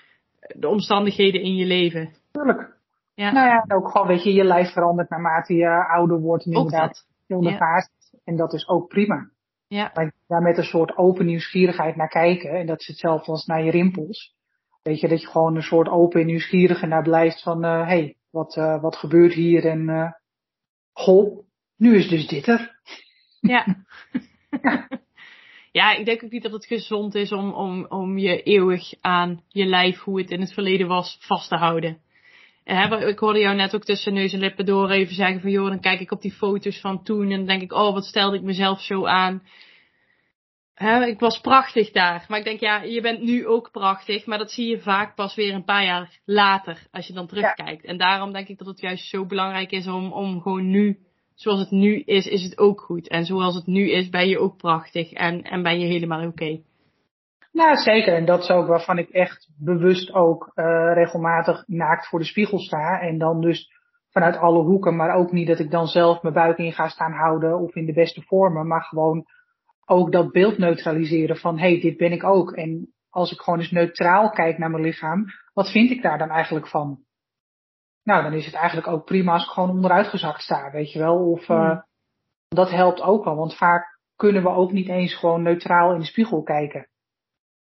[0.55, 2.14] de omstandigheden in je leven.
[2.32, 2.76] Tuurlijk.
[3.14, 3.32] Ja.
[3.32, 7.07] Nou ja, ook gewoon, weet je, je lijf verandert naarmate je ouder wordt en inderdaad
[7.26, 7.90] ondergaat.
[8.11, 8.18] Ja.
[8.24, 9.30] En dat is ook prima.
[9.66, 9.90] Ja.
[9.94, 12.51] Maar daar met een soort open nieuwsgierigheid naar kijken.
[12.51, 14.36] En dat is hetzelfde als naar je rimpels.
[14.87, 18.16] Weet je, dat je gewoon een soort open nieuwsgierige naar blijft van, hé, uh, hey,
[18.30, 20.11] wat, uh, wat gebeurt hier en, uh,
[20.93, 21.45] goh,
[21.76, 22.70] nu is dus dit er.
[23.41, 23.84] Ja.
[25.72, 25.93] ja.
[25.93, 29.64] ik denk ook niet dat het gezond is om, om, om je eeuwig aan je
[29.64, 31.99] lijf, hoe het in het verleden was, vast te houden.
[33.09, 35.80] ik hoorde jou net ook tussen neus en lippen door even zeggen van joh, dan
[35.80, 38.43] kijk ik op die foto's van toen en dan denk ik, oh, wat stelde ik
[38.43, 39.43] mezelf zo aan.
[40.77, 42.24] He, ik was prachtig daar.
[42.29, 44.27] Maar ik denk, ja, je bent nu ook prachtig.
[44.27, 46.87] Maar dat zie je vaak pas weer een paar jaar later.
[46.91, 47.85] Als je dan terugkijkt.
[47.85, 50.99] En daarom denk ik dat het juist zo belangrijk is om, om gewoon nu,
[51.35, 53.09] zoals het nu is, is het ook goed.
[53.09, 55.12] En zoals het nu is, ben je ook prachtig.
[55.12, 56.29] En, en ben je helemaal oké.
[56.29, 56.62] Okay.
[57.53, 58.14] Nou, zeker.
[58.14, 60.64] En dat is ook waarvan ik echt bewust ook uh,
[60.95, 63.01] regelmatig naakt voor de spiegel sta.
[63.01, 63.70] En dan dus
[64.11, 64.97] vanuit alle hoeken.
[64.97, 67.59] Maar ook niet dat ik dan zelf mijn buik in ga staan houden.
[67.59, 68.66] Of in de beste vormen.
[68.66, 69.27] Maar gewoon
[69.87, 72.53] ook dat beeld neutraliseren van hé, hey, dit ben ik ook.
[72.53, 76.30] En als ik gewoon eens neutraal kijk naar mijn lichaam, wat vind ik daar dan
[76.30, 76.99] eigenlijk van?
[78.03, 81.30] Nou, dan is het eigenlijk ook prima als ik gewoon onderuitgezakt sta, weet je wel.
[81.30, 81.80] Of uh,
[82.49, 86.07] dat helpt ook wel, want vaak kunnen we ook niet eens gewoon neutraal in de
[86.07, 86.89] spiegel kijken.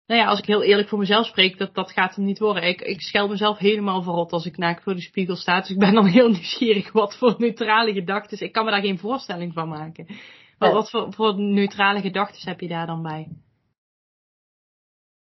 [0.07, 2.63] Nou ja, als ik heel eerlijk voor mezelf spreek, dat, dat gaat hem niet worden.
[2.63, 5.61] Ik, ik schel mezelf helemaal verrot als ik naakt voor de spiegel sta.
[5.61, 8.41] Dus ik ben dan heel nieuwsgierig wat voor neutrale gedachten.
[8.41, 10.07] Ik kan me daar geen voorstelling van maken.
[10.59, 13.29] Wat, wat voor, voor neutrale gedachten heb je daar dan bij?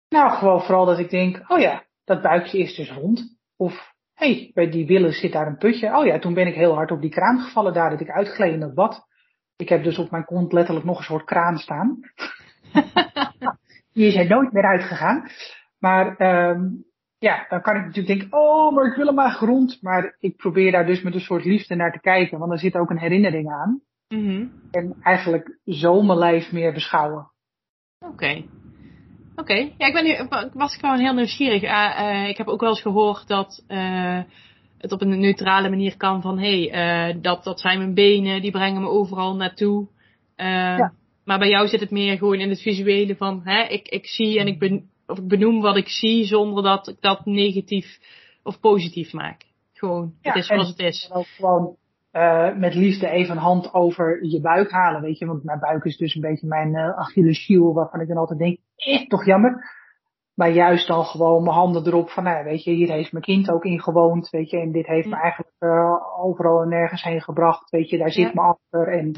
[0.08, 3.38] Nou, gewoon vooral dat ik denk, oh ja, dat buikje is dus rond.
[3.56, 5.96] Of, hé, hey, bij die billen zit daar een putje.
[5.96, 8.52] Oh ja, toen ben ik heel hard op die kraan gevallen daar, dat ik uitgleed
[8.52, 9.06] in dat bad.
[9.56, 12.00] Ik heb dus op mijn kont letterlijk nog een soort kraan staan.
[13.92, 15.28] die is er nooit meer uitgegaan.
[15.78, 16.20] Maar
[16.50, 16.84] um,
[17.18, 19.78] ja, dan kan ik natuurlijk denken, oh, maar ik wil hem maar grond.
[19.82, 22.76] Maar ik probeer daar dus met een soort liefde naar te kijken, want er zit
[22.76, 23.82] ook een herinnering aan.
[24.08, 27.30] Mm En eigenlijk zo mijn lijf meer beschouwen.
[27.98, 28.44] Oké.
[29.36, 31.62] Oké, ja, ik, ben nu, ik was gewoon heel nieuwsgierig.
[31.62, 34.22] Uh, ik heb ook wel eens gehoord dat uh,
[34.78, 38.42] het op een neutrale manier kan van hé, hey, uh, dat, dat zijn mijn benen,
[38.42, 39.88] die brengen me overal naartoe.
[40.36, 40.92] Ja.
[41.24, 44.38] Maar bij jou zit het meer gewoon in het visuele van hè, ik, ik zie
[44.38, 47.98] en ik, ben, of ik benoem wat ik zie zonder dat ik dat negatief
[48.42, 49.46] of positief maak.
[49.72, 51.10] Gewoon, ja, het is zoals het is.
[51.12, 51.76] Ook gewoon
[52.14, 55.26] uh, met liefde even een hand over je buik halen, weet je.
[55.26, 58.58] Want mijn buik is dus een beetje mijn uh, Achilleshiel, waarvan ik dan altijd denk,
[58.76, 59.82] eh, toch jammer.
[60.34, 63.50] Maar juist dan gewoon mijn handen erop van, nou, weet je, hier heeft mijn kind
[63.50, 64.60] ook in gewoond, weet je.
[64.60, 67.98] En dit heeft me eigenlijk uh, overal en nergens heen gebracht, weet je.
[67.98, 68.32] Daar zit ja.
[68.34, 69.12] me achter en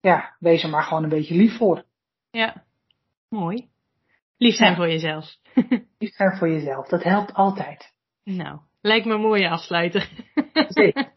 [0.00, 1.84] ja, wees er maar gewoon een beetje lief voor.
[2.30, 2.64] Ja,
[3.28, 3.68] mooi.
[4.36, 4.76] Lief zijn ja.
[4.76, 5.24] voor jezelf.
[5.98, 7.92] lief zijn voor jezelf, dat helpt altijd.
[8.24, 8.58] Nou,
[8.88, 10.08] lijkt me een mooie afsluiter.
[10.68, 11.08] Zeker.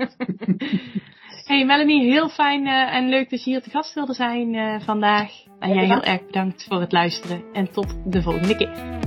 [1.47, 4.79] hey Melanie, heel fijn uh, en leuk dat je hier te gast wilde zijn uh,
[4.79, 5.31] vandaag.
[5.59, 8.99] En jij heel erg bedankt voor het luisteren en tot de volgende keer.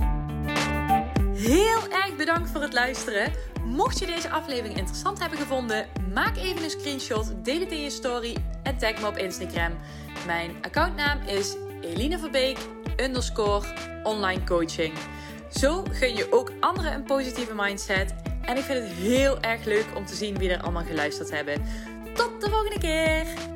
[1.35, 3.33] Heel erg bedankt voor het luisteren.
[3.65, 7.91] Mocht je deze aflevering interessant hebben gevonden, maak even een screenshot, deel het in je
[7.91, 9.73] story en tag me op Instagram.
[10.27, 12.59] Mijn accountnaam is Eline Verbeek
[12.97, 13.67] underscore
[14.03, 14.93] online coaching.
[15.51, 18.15] Zo gun je ook anderen een positieve mindset
[18.47, 21.63] en ik vind het heel erg leuk om te zien wie er allemaal geluisterd hebben.
[22.15, 23.54] Tot de volgende keer!